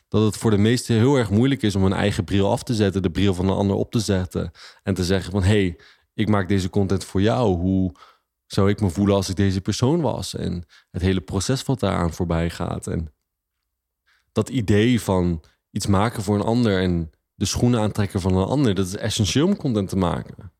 Dat 0.08 0.25
het 0.25 0.37
voor 0.37 0.50
de 0.50 0.56
meesten 0.56 0.96
heel 0.96 1.16
erg 1.16 1.30
moeilijk 1.30 1.62
is 1.62 1.75
om 1.75 1.84
een 1.84 1.92
eigen 1.92 2.25
bril 2.25 2.50
af 2.50 2.62
te 2.62 2.75
zetten, 2.75 3.02
de 3.02 3.11
bril 3.11 3.34
van 3.34 3.49
een 3.49 3.56
ander 3.56 3.76
op 3.76 3.90
te 3.90 4.00
zetten. 4.00 4.50
En 4.82 4.94
te 4.94 5.04
zeggen 5.04 5.32
van 5.32 5.42
hé, 5.42 5.49
hey, 5.49 5.78
ik 6.14 6.28
maak 6.28 6.49
deze 6.49 6.70
content 6.70 7.04
voor 7.04 7.20
jou. 7.20 7.56
Hoe 7.56 7.92
zou 8.46 8.70
ik 8.70 8.80
me 8.80 8.90
voelen 8.90 9.14
als 9.14 9.28
ik 9.28 9.37
deze 9.37 9.61
persoon 9.61 10.00
was? 10.00 10.34
En 10.34 10.66
het 10.90 11.02
hele 11.02 11.20
proces 11.20 11.64
wat 11.64 11.80
daaraan 11.80 12.12
voorbij 12.12 12.50
gaat. 12.50 12.87
En 12.87 13.12
dat 14.32 14.49
idee 14.49 15.00
van 15.00 15.42
iets 15.70 15.87
maken 15.87 16.22
voor 16.22 16.34
een 16.34 16.44
ander 16.44 16.80
en 16.80 17.11
de 17.34 17.44
schoenen 17.44 17.80
aantrekken 17.80 18.20
van 18.20 18.37
een 18.37 18.46
ander. 18.46 18.75
Dat 18.75 18.87
is 18.87 18.96
essentieel 18.96 19.46
om 19.46 19.56
content 19.56 19.88
te 19.88 19.96
maken. 19.96 20.52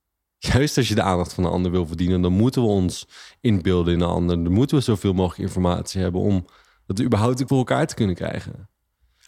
Juist 0.45 0.77
als 0.77 0.89
je 0.89 0.95
de 0.95 1.03
aandacht 1.03 1.33
van 1.33 1.45
een 1.45 1.51
ander 1.51 1.71
wil 1.71 1.87
verdienen, 1.87 2.21
dan 2.21 2.33
moeten 2.33 2.63
we 2.63 2.69
ons 2.69 3.07
inbeelden 3.41 3.95
in 3.95 4.01
een 4.01 4.09
ander. 4.09 4.45
Dan 4.45 4.53
moeten 4.53 4.77
we 4.77 4.83
zoveel 4.83 5.13
mogelijk 5.13 5.43
informatie 5.43 6.01
hebben 6.01 6.21
om 6.21 6.47
dat 6.87 7.01
überhaupt 7.01 7.43
voor 7.47 7.59
elkaar 7.59 7.87
te 7.87 7.95
kunnen 7.95 8.15
krijgen. 8.15 8.69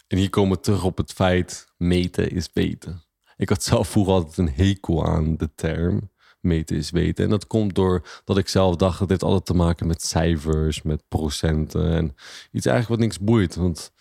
En 0.07 0.17
hier 0.17 0.29
komen 0.29 0.57
we 0.57 0.63
terug 0.63 0.83
op 0.83 0.97
het 0.97 1.11
feit: 1.11 1.67
meten 1.77 2.31
is 2.31 2.49
weten. 2.53 3.03
Ik 3.37 3.49
had 3.49 3.63
zelf 3.63 3.87
vroeger 3.87 4.13
altijd 4.13 4.37
een 4.37 4.53
hekel 4.65 5.05
aan 5.05 5.37
de 5.37 5.49
term 5.55 6.11
meten 6.39 6.75
is 6.75 6.91
weten. 6.91 7.23
En 7.23 7.29
dat 7.29 7.47
komt 7.47 7.75
door 7.75 8.21
dat 8.23 8.37
ik 8.37 8.47
zelf 8.47 8.75
dacht 8.75 8.99
dat 8.99 9.07
dit 9.07 9.23
altijd 9.23 9.45
te 9.45 9.53
maken 9.53 9.87
met 9.87 10.01
cijfers, 10.01 10.81
met 10.81 11.03
procenten 11.07 11.91
en 11.91 12.15
iets 12.51 12.65
eigenlijk 12.65 12.87
wat 12.87 12.99
niks 12.99 13.19
boeit. 13.19 13.55
Want 13.55 13.91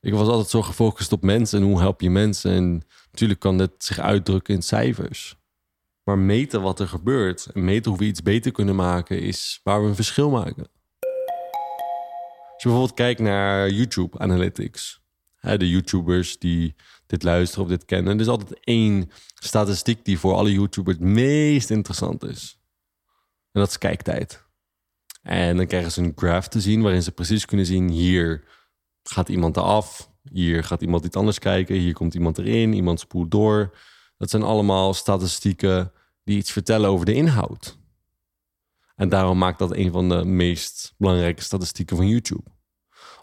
ik 0.00 0.12
was 0.12 0.28
altijd 0.28 0.48
zo 0.48 0.62
gefocust 0.62 1.12
op 1.12 1.22
mensen 1.22 1.60
en 1.60 1.66
hoe 1.66 1.80
help 1.80 2.00
je 2.00 2.10
mensen. 2.10 2.50
En 2.50 2.82
natuurlijk 3.10 3.40
kan 3.40 3.58
dit 3.58 3.70
zich 3.78 3.98
uitdrukken 3.98 4.54
in 4.54 4.62
cijfers. 4.62 5.36
Maar 6.04 6.18
meten 6.18 6.62
wat 6.62 6.80
er 6.80 6.88
gebeurt 6.88 7.46
en 7.54 7.64
meten 7.64 7.90
hoe 7.90 8.00
we 8.00 8.06
iets 8.06 8.22
beter 8.22 8.52
kunnen 8.52 8.76
maken, 8.76 9.20
is 9.20 9.60
waar 9.62 9.82
we 9.82 9.88
een 9.88 9.94
verschil 9.94 10.30
maken. 10.30 10.68
Als 12.52 12.62
je 12.62 12.68
bijvoorbeeld 12.68 12.94
kijkt 12.94 13.20
naar 13.20 13.70
YouTube 13.70 14.18
Analytics, 14.18 15.02
de 15.40 15.68
YouTubers 15.68 16.38
die 16.38 16.74
dit 17.06 17.22
luisteren 17.22 17.64
of 17.64 17.70
dit 17.70 17.84
kennen, 17.84 18.14
er 18.14 18.20
is 18.20 18.28
altijd 18.28 18.60
één 18.60 19.10
statistiek 19.34 20.04
die 20.04 20.18
voor 20.18 20.34
alle 20.34 20.52
YouTubers 20.52 20.96
het 20.96 21.06
meest 21.06 21.70
interessant 21.70 22.24
is. 22.24 22.58
En 23.52 23.60
dat 23.60 23.68
is 23.68 23.78
kijktijd. 23.78 24.44
En 25.22 25.56
dan 25.56 25.66
krijgen 25.66 25.92
ze 25.92 26.02
een 26.02 26.12
graph 26.16 26.48
te 26.48 26.60
zien 26.60 26.82
waarin 26.82 27.02
ze 27.02 27.12
precies 27.12 27.44
kunnen 27.44 27.66
zien: 27.66 27.88
hier 27.88 28.44
gaat 29.02 29.28
iemand 29.28 29.56
eraf, 29.56 30.10
hier 30.32 30.64
gaat 30.64 30.82
iemand 30.82 31.04
iets 31.04 31.16
anders 31.16 31.38
kijken, 31.38 31.76
hier 31.76 31.94
komt 31.94 32.14
iemand 32.14 32.38
erin, 32.38 32.72
iemand 32.72 33.00
spoelt 33.00 33.30
door. 33.30 33.76
Dat 34.16 34.30
zijn 34.30 34.42
allemaal 34.42 34.94
statistieken 34.94 35.92
die 36.24 36.36
iets 36.36 36.52
vertellen 36.52 36.90
over 36.90 37.06
de 37.06 37.14
inhoud. 37.14 37.78
En 38.96 39.08
daarom 39.08 39.38
maakt 39.38 39.58
dat 39.58 39.76
een 39.76 39.92
van 39.92 40.08
de 40.08 40.24
meest 40.24 40.94
belangrijke 40.96 41.42
statistieken 41.42 41.96
van 41.96 42.08
YouTube. 42.08 42.50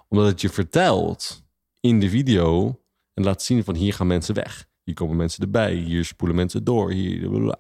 Omdat 0.08 0.28
het 0.28 0.42
je 0.42 0.50
vertelt 0.50 1.44
in 1.80 2.00
de 2.00 2.10
video 2.10 2.80
en 3.14 3.24
laat 3.24 3.44
zien 3.44 3.64
van 3.64 3.76
hier 3.76 3.94
gaan 3.94 4.08
mensen 4.08 4.36
weg. 4.36 4.70
Hier 4.84 4.96
komen 4.96 5.16
mensen 5.16 5.44
erbij, 5.44 5.74
hier 5.74 6.06
spoelen 6.06 6.38
mensen 6.38 6.64
door, 6.64 6.92
hier 6.92 7.30
bla. 7.30 7.60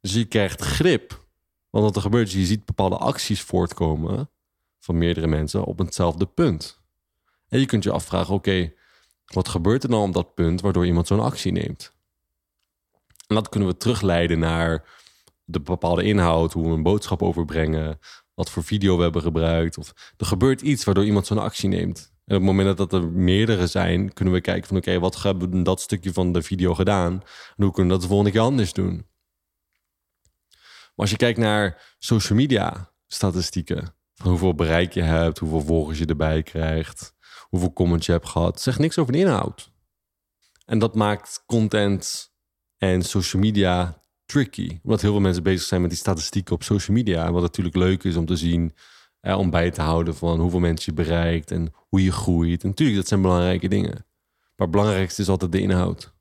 Dus 0.00 0.14
je 0.14 0.24
krijgt 0.24 0.62
grip. 0.62 1.24
Want 1.70 1.84
wat 1.84 1.96
er 1.96 2.02
gebeurt 2.02 2.26
is, 2.26 2.34
je 2.34 2.44
ziet 2.44 2.64
bepaalde 2.64 2.96
acties 2.96 3.42
voortkomen 3.42 4.30
van 4.78 4.98
meerdere 4.98 5.26
mensen 5.26 5.64
op 5.64 5.78
hetzelfde 5.78 6.26
punt. 6.26 6.80
En 7.48 7.60
je 7.60 7.66
kunt 7.66 7.84
je 7.84 7.90
afvragen, 7.90 8.34
oké, 8.34 8.72
wat 9.32 9.48
gebeurt 9.48 9.82
er 9.82 9.88
dan 9.88 10.02
op 10.02 10.12
dat 10.12 10.34
punt 10.34 10.60
waardoor 10.60 10.86
iemand 10.86 11.06
zo'n 11.06 11.20
actie 11.20 11.52
neemt? 11.52 11.92
En 13.26 13.34
dat 13.34 13.48
kunnen 13.48 13.68
we 13.68 13.76
terugleiden 13.76 14.38
naar 14.38 14.84
de 15.44 15.60
bepaalde 15.60 16.02
inhoud, 16.02 16.52
hoe 16.52 16.68
we 16.68 16.74
een 16.74 16.82
boodschap 16.82 17.22
overbrengen, 17.22 17.98
wat 18.34 18.50
voor 18.50 18.64
video 18.64 18.96
we 18.96 19.02
hebben 19.02 19.22
gebruikt. 19.22 19.78
Of 19.78 20.12
er 20.16 20.26
gebeurt 20.26 20.60
iets 20.60 20.84
waardoor 20.84 21.04
iemand 21.04 21.26
zo'n 21.26 21.38
actie 21.38 21.68
neemt. 21.68 22.14
En 22.24 22.36
op 22.36 22.42
het 22.42 22.50
moment 22.52 22.76
dat 22.76 22.92
er 22.92 23.10
meerdere 23.10 23.66
zijn, 23.66 24.12
kunnen 24.12 24.34
we 24.34 24.40
kijken 24.40 24.68
van 24.68 24.76
oké, 24.76 24.98
wat 24.98 25.22
hebben 25.22 25.50
we 25.50 25.62
dat 25.62 25.80
stukje 25.80 26.12
van 26.12 26.32
de 26.32 26.42
video 26.42 26.74
gedaan? 26.74 27.12
En 27.56 27.64
hoe 27.64 27.72
kunnen 27.72 27.86
we 27.86 27.92
dat 27.92 28.00
de 28.00 28.06
volgende 28.06 28.32
keer 28.32 28.40
anders 28.40 28.72
doen? 28.72 29.06
Maar 30.96 31.04
als 31.04 31.10
je 31.10 31.16
kijkt 31.16 31.38
naar 31.38 31.94
social 31.98 32.38
media 32.38 32.92
statistieken, 33.06 33.94
van 34.14 34.30
hoeveel 34.30 34.54
bereik 34.54 34.92
je 34.92 35.02
hebt, 35.02 35.38
hoeveel 35.38 35.62
volgers 35.62 35.98
je 35.98 36.06
erbij 36.06 36.42
krijgt, 36.42 37.14
hoeveel 37.48 37.72
comments 37.72 38.06
je 38.06 38.12
hebt 38.12 38.28
gehad, 38.28 38.60
zegt 38.60 38.78
niks 38.78 38.98
over 38.98 39.12
de 39.12 39.18
inhoud. 39.18 39.72
En 40.64 40.78
dat 40.78 40.94
maakt 40.94 41.42
content 41.46 42.32
en 42.76 43.02
social 43.02 43.42
media 43.42 44.00
tricky. 44.24 44.78
Omdat 44.82 45.00
heel 45.00 45.10
veel 45.10 45.20
mensen 45.20 45.42
bezig 45.42 45.66
zijn 45.66 45.80
met 45.80 45.90
die 45.90 45.98
statistieken 45.98 46.54
op 46.54 46.62
social 46.62 46.96
media. 46.96 47.32
Wat 47.32 47.42
natuurlijk 47.42 47.76
leuk 47.76 48.04
is 48.04 48.16
om 48.16 48.26
te 48.26 48.36
zien, 48.36 48.74
eh, 49.20 49.38
om 49.38 49.50
bij 49.50 49.70
te 49.70 49.80
houden 49.80 50.16
van 50.16 50.40
hoeveel 50.40 50.60
mensen 50.60 50.94
je 50.94 51.02
bereikt 51.02 51.50
en 51.50 51.72
hoe 51.88 52.02
je 52.02 52.12
groeit. 52.12 52.62
En 52.62 52.68
natuurlijk, 52.68 52.98
dat 52.98 53.08
zijn 53.08 53.22
belangrijke 53.22 53.68
dingen. 53.68 54.06
Maar 54.56 54.66
het 54.66 54.70
belangrijkste 54.70 55.22
is 55.22 55.28
altijd 55.28 55.52
de 55.52 55.60
inhoud. 55.60 56.14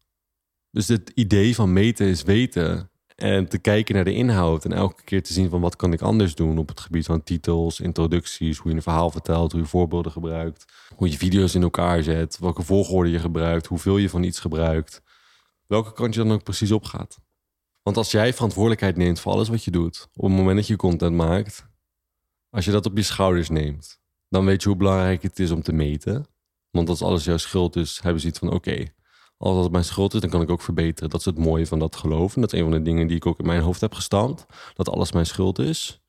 Dus 0.72 0.88
het 0.88 1.12
idee 1.14 1.56
van 1.56 1.74
meten 1.74 2.08
is 2.08 2.24
weten. 2.24 2.90
En 3.16 3.48
te 3.48 3.58
kijken 3.58 3.96
naar 3.96 4.04
de 4.04 4.14
inhoud 4.14 4.66
en 4.66 4.74
elke 4.74 5.04
keer 5.04 5.24
te 5.24 5.34
zien 5.34 5.50
van 5.50 5.62
wat 5.62 5.76
kan 5.76 5.94
ik 5.94 6.02
anders 6.02 6.36
doen 6.36 6.58
op 6.58 6.68
het 6.68 6.80
gebied 6.80 7.06
van 7.06 7.24
titels, 7.24 7.80
introducties, 7.80 8.58
hoe 8.58 8.72
je 8.72 8.78
een 8.78 8.84
verhaal 8.84 9.12
vertelt, 9.12 9.52
hoe 9.52 9.62
je 9.62 9.68
voorbeelden 9.68 10.12
gebruikt, 10.12 10.66
hoe 10.96 11.10
je 11.10 11.18
video's 11.18 11.56
in 11.56 11.62
elkaar 11.62 12.04
zet, 12.04 12.38
welke 12.40 12.64
volgorde 12.64 13.10
je 13.10 13.20
gebruikt, 13.20 13.66
hoeveel 13.66 13.98
je 13.98 14.10
van 14.10 14.24
iets 14.24 14.40
gebruikt, 14.40 15.02
welke 15.68 15.94
kant 15.94 16.14
je 16.14 16.20
dan 16.24 16.32
ook 16.32 16.44
precies 16.44 16.72
op 16.72 16.84
gaat. 16.84 17.18
Want 17.84 17.98
als 17.98 18.12
jij 18.12 18.34
verantwoordelijkheid 18.34 18.98
neemt 18.98 19.20
voor 19.20 19.32
alles 19.32 19.50
wat 19.50 19.64
je 19.64 19.72
doet, 19.72 20.08
op 20.14 20.24
het 20.24 20.32
moment 20.32 20.58
dat 20.58 20.68
je 20.68 20.76
content 20.76 21.16
maakt, 21.16 21.68
als 22.50 22.66
je 22.66 22.72
dat 22.72 22.86
op 22.86 22.98
je 22.98 23.04
schouders 23.04 23.50
neemt, 23.50 24.00
dan 24.30 24.46
weet 24.46 24.62
je 24.62 24.68
hoe 24.68 24.78
belangrijk 24.78 25.24
het 25.24 25.40
is 25.40 25.52
om 25.52 25.62
te 25.62 25.74
meten. 25.74 26.26
Want 26.72 26.90
als 26.90 27.02
alles 27.02 27.24
jouw 27.24 27.38
schuld 27.38 27.76
is, 27.76 28.00
hebben 28.02 28.22
ze 28.22 28.28
iets 28.28 28.40
van: 28.40 28.52
oké, 28.52 28.86
als 29.38 29.64
het 29.64 29.72
mijn 29.72 29.84
schuld 29.84 30.14
is, 30.14 30.22
dan 30.22 30.30
kan 30.30 30.42
ik 30.42 30.50
ook 30.50 30.62
verbeteren. 30.62 31.10
Dat 31.10 31.20
is 31.20 31.26
het 31.26 31.38
mooie 31.38 31.68
van 31.68 31.80
dat 31.80 31.96
geloof. 31.96 32.36
En 32.36 32.42
dat 32.42 32.54
is 32.54 32.60
een 32.60 32.66
van 32.66 32.78
de 32.78 32.82
dingen 32.82 33.08
die 33.08 33.16
ik 33.16 33.26
ook 33.26 33.40
in 33.40 33.46
mijn 33.46 33.62
hoofd 33.62 33.82
heb 33.82 33.94
gestampt. 33.94 34.46
Dat 34.74 34.90
alles 34.90 35.12
mijn 35.12 35.26
schuld 35.26 35.60
is. 35.60 36.02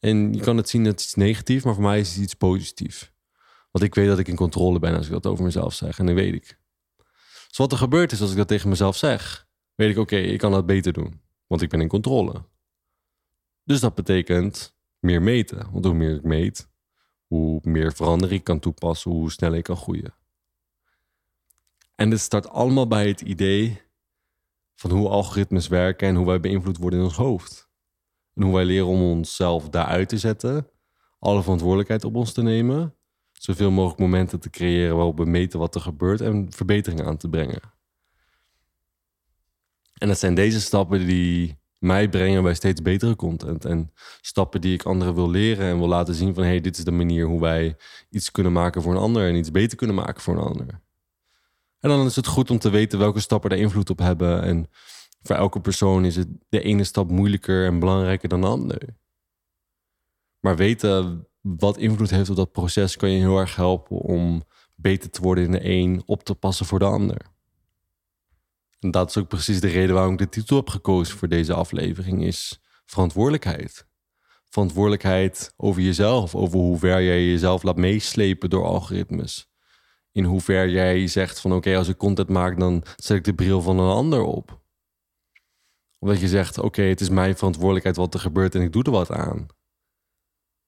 En 0.00 0.32
je 0.32 0.40
kan 0.40 0.56
het 0.56 0.68
zien 0.68 0.84
dat 0.84 1.02
iets 1.02 1.14
negatief, 1.14 1.64
maar 1.64 1.74
voor 1.74 1.82
mij 1.82 2.00
is 2.00 2.14
het 2.14 2.22
iets 2.22 2.34
positiefs. 2.34 3.10
Want 3.78 3.90
ik 3.90 3.96
weet 3.96 4.08
dat 4.08 4.18
ik 4.18 4.28
in 4.28 4.36
controle 4.36 4.78
ben 4.78 4.96
als 4.96 5.06
ik 5.06 5.12
dat 5.12 5.26
over 5.26 5.44
mezelf 5.44 5.74
zeg. 5.74 5.98
En 5.98 6.06
dat 6.06 6.14
weet 6.14 6.34
ik. 6.34 6.58
Dus 7.48 7.56
wat 7.56 7.72
er 7.72 7.78
gebeurt 7.78 8.12
is 8.12 8.20
als 8.20 8.30
ik 8.30 8.36
dat 8.36 8.48
tegen 8.48 8.68
mezelf 8.68 8.96
zeg, 8.96 9.48
weet 9.74 9.90
ik 9.90 9.98
oké, 9.98 10.16
ik 10.16 10.38
kan 10.38 10.52
dat 10.52 10.66
beter 10.66 10.92
doen. 10.92 11.20
Want 11.46 11.62
ik 11.62 11.68
ben 11.68 11.80
in 11.80 11.88
controle. 11.88 12.44
Dus 13.64 13.80
dat 13.80 13.94
betekent 13.94 14.76
meer 14.98 15.22
meten. 15.22 15.70
Want 15.72 15.84
hoe 15.84 15.94
meer 15.94 16.14
ik 16.14 16.22
meet, 16.22 16.68
hoe 17.26 17.60
meer 17.62 17.92
verandering 17.92 18.38
ik 18.38 18.44
kan 18.44 18.58
toepassen, 18.58 19.10
hoe 19.10 19.30
sneller 19.30 19.58
ik 19.58 19.64
kan 19.64 19.76
groeien. 19.76 20.14
En 21.94 22.10
dit 22.10 22.20
start 22.20 22.48
allemaal 22.48 22.86
bij 22.86 23.08
het 23.08 23.20
idee 23.20 23.82
van 24.74 24.90
hoe 24.90 25.08
algoritmes 25.08 25.68
werken 25.68 26.08
en 26.08 26.14
hoe 26.14 26.26
wij 26.26 26.40
beïnvloed 26.40 26.76
worden 26.76 26.98
in 26.98 27.04
ons 27.04 27.16
hoofd. 27.16 27.70
En 28.34 28.42
hoe 28.42 28.54
wij 28.54 28.64
leren 28.64 28.86
om 28.86 29.02
onszelf 29.02 29.68
daaruit 29.68 30.08
te 30.08 30.18
zetten, 30.18 30.70
alle 31.18 31.42
verantwoordelijkheid 31.42 32.04
op 32.04 32.16
ons 32.16 32.32
te 32.32 32.42
nemen, 32.42 32.97
zoveel 33.38 33.70
mogelijk 33.70 34.00
momenten 34.00 34.40
te 34.40 34.50
creëren 34.50 34.96
waarop 34.96 35.18
we 35.18 35.24
meten 35.24 35.58
wat 35.58 35.74
er 35.74 35.80
gebeurt 35.80 36.20
en 36.20 36.52
verbeteringen 36.52 37.04
aan 37.04 37.16
te 37.16 37.28
brengen. 37.28 37.60
En 39.98 40.08
het 40.08 40.18
zijn 40.18 40.34
deze 40.34 40.60
stappen 40.60 41.06
die 41.06 41.58
mij 41.78 42.08
brengen 42.08 42.42
bij 42.42 42.54
steeds 42.54 42.82
betere 42.82 43.16
content. 43.16 43.64
En 43.64 43.92
stappen 44.20 44.60
die 44.60 44.74
ik 44.74 44.82
anderen 44.82 45.14
wil 45.14 45.30
leren 45.30 45.66
en 45.66 45.78
wil 45.78 45.88
laten 45.88 46.14
zien 46.14 46.34
van... 46.34 46.42
hey, 46.42 46.60
dit 46.60 46.78
is 46.78 46.84
de 46.84 46.90
manier 46.90 47.26
hoe 47.26 47.40
wij 47.40 47.76
iets 48.10 48.30
kunnen 48.30 48.52
maken 48.52 48.82
voor 48.82 48.92
een 48.92 49.00
ander... 49.00 49.28
en 49.28 49.34
iets 49.34 49.50
beter 49.50 49.76
kunnen 49.76 49.96
maken 49.96 50.22
voor 50.22 50.34
een 50.34 50.44
ander. 50.44 50.80
En 51.80 51.88
dan 51.88 52.06
is 52.06 52.16
het 52.16 52.26
goed 52.26 52.50
om 52.50 52.58
te 52.58 52.70
weten 52.70 52.98
welke 52.98 53.20
stappen 53.20 53.50
daar 53.50 53.58
invloed 53.58 53.90
op 53.90 53.98
hebben. 53.98 54.42
En 54.42 54.70
voor 55.22 55.36
elke 55.36 55.60
persoon 55.60 56.04
is 56.04 56.16
het 56.16 56.28
de 56.48 56.60
ene 56.60 56.84
stap 56.84 57.10
moeilijker 57.10 57.66
en 57.66 57.78
belangrijker 57.78 58.28
dan 58.28 58.40
de 58.40 58.46
ander. 58.46 58.96
Maar 60.40 60.56
weten 60.56 61.26
wat 61.56 61.76
invloed 61.76 62.10
heeft 62.10 62.30
op 62.30 62.36
dat 62.36 62.52
proces... 62.52 62.96
kan 62.96 63.10
je 63.10 63.18
heel 63.18 63.38
erg 63.38 63.56
helpen 63.56 63.96
om 63.96 64.42
beter 64.74 65.10
te 65.10 65.22
worden 65.22 65.44
in 65.44 65.50
de 65.50 65.64
een... 65.64 66.02
op 66.06 66.24
te 66.24 66.34
passen 66.34 66.66
voor 66.66 66.78
de 66.78 66.84
ander. 66.84 67.26
En 68.80 68.90
dat 68.90 69.08
is 69.08 69.16
ook 69.16 69.28
precies 69.28 69.60
de 69.60 69.68
reden 69.68 69.94
waarom 69.94 70.12
ik 70.12 70.18
de 70.18 70.28
titel 70.28 70.56
heb 70.56 70.68
gekozen 70.68 71.18
voor 71.18 71.28
deze 71.28 71.54
aflevering, 71.54 72.24
is 72.24 72.60
verantwoordelijkheid. 72.84 73.86
Verantwoordelijkheid 74.48 75.52
over 75.56 75.82
jezelf, 75.82 76.34
over 76.34 76.58
hoe 76.58 76.78
ver 76.78 77.02
jij 77.02 77.26
jezelf 77.26 77.62
laat 77.62 77.76
meeslepen 77.76 78.50
door 78.50 78.64
algoritmes. 78.64 79.50
In 80.12 80.24
hoever 80.24 80.68
jij 80.68 81.06
zegt 81.06 81.40
van 81.40 81.52
oké, 81.52 81.76
als 81.76 81.88
ik 81.88 81.96
content 81.96 82.28
maak, 82.28 82.58
dan 82.58 82.82
zet 82.96 83.16
ik 83.16 83.24
de 83.24 83.34
bril 83.34 83.62
van 83.62 83.78
een 83.78 83.90
ander 83.90 84.22
op. 84.22 84.60
Of 85.98 86.08
dat 86.08 86.20
je 86.20 86.28
zegt, 86.28 86.58
oké, 86.58 86.82
het 86.82 87.00
is 87.00 87.08
mijn 87.08 87.36
verantwoordelijkheid 87.36 87.96
wat 87.96 88.14
er 88.14 88.20
gebeurt 88.20 88.54
en 88.54 88.62
ik 88.62 88.72
doe 88.72 88.82
er 88.82 88.90
wat 88.90 89.10
aan. 89.10 89.46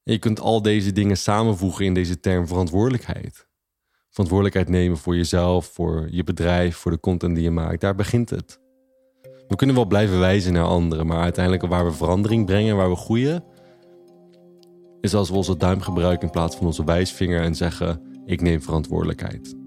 Je 0.03 0.19
kunt 0.19 0.41
al 0.41 0.63
deze 0.63 0.93
dingen 0.93 1.17
samenvoegen 1.17 1.85
in 1.85 1.95
deze 1.95 2.21
term 2.21 2.47
verantwoordelijkheid 2.47 3.49
verantwoordelijkheid 4.11 4.69
nemen 4.69 4.99
voor 4.99 5.17
jezelf, 5.17 5.67
voor 5.67 6.09
je 6.11 6.25
bedrijf, 6.25 6.77
voor 6.77 6.91
de 6.91 7.01
content 7.01 7.35
die 7.35 7.45
je 7.45 7.51
maakt. 7.51 7.81
Daar 7.81 7.95
begint 7.95 8.31
het. 8.31 8.61
We 9.49 9.57
kunnen 9.57 9.77
wel 9.77 9.87
blijven 9.87 10.19
wijzen 10.19 10.53
naar 10.53 10.65
anderen, 10.65 11.07
maar 11.07 11.23
uiteindelijk 11.23 11.67
waar 11.67 11.85
we 11.85 11.93
verandering 11.93 12.47
brengen, 12.47 12.77
waar 12.77 12.91
we 12.91 12.97
groeien, 12.97 13.45
is 15.01 15.15
als 15.15 15.31
we 15.31 15.37
onze 15.37 15.57
duim 15.57 15.81
gebruiken 15.81 16.27
in 16.27 16.33
plaats 16.33 16.57
van 16.57 16.67
onze 16.67 16.85
wijsvinger 16.85 17.43
en 17.43 17.55
zeggen: 17.55 18.03
Ik 18.25 18.41
neem 18.41 18.63
verantwoordelijkheid. 18.63 19.60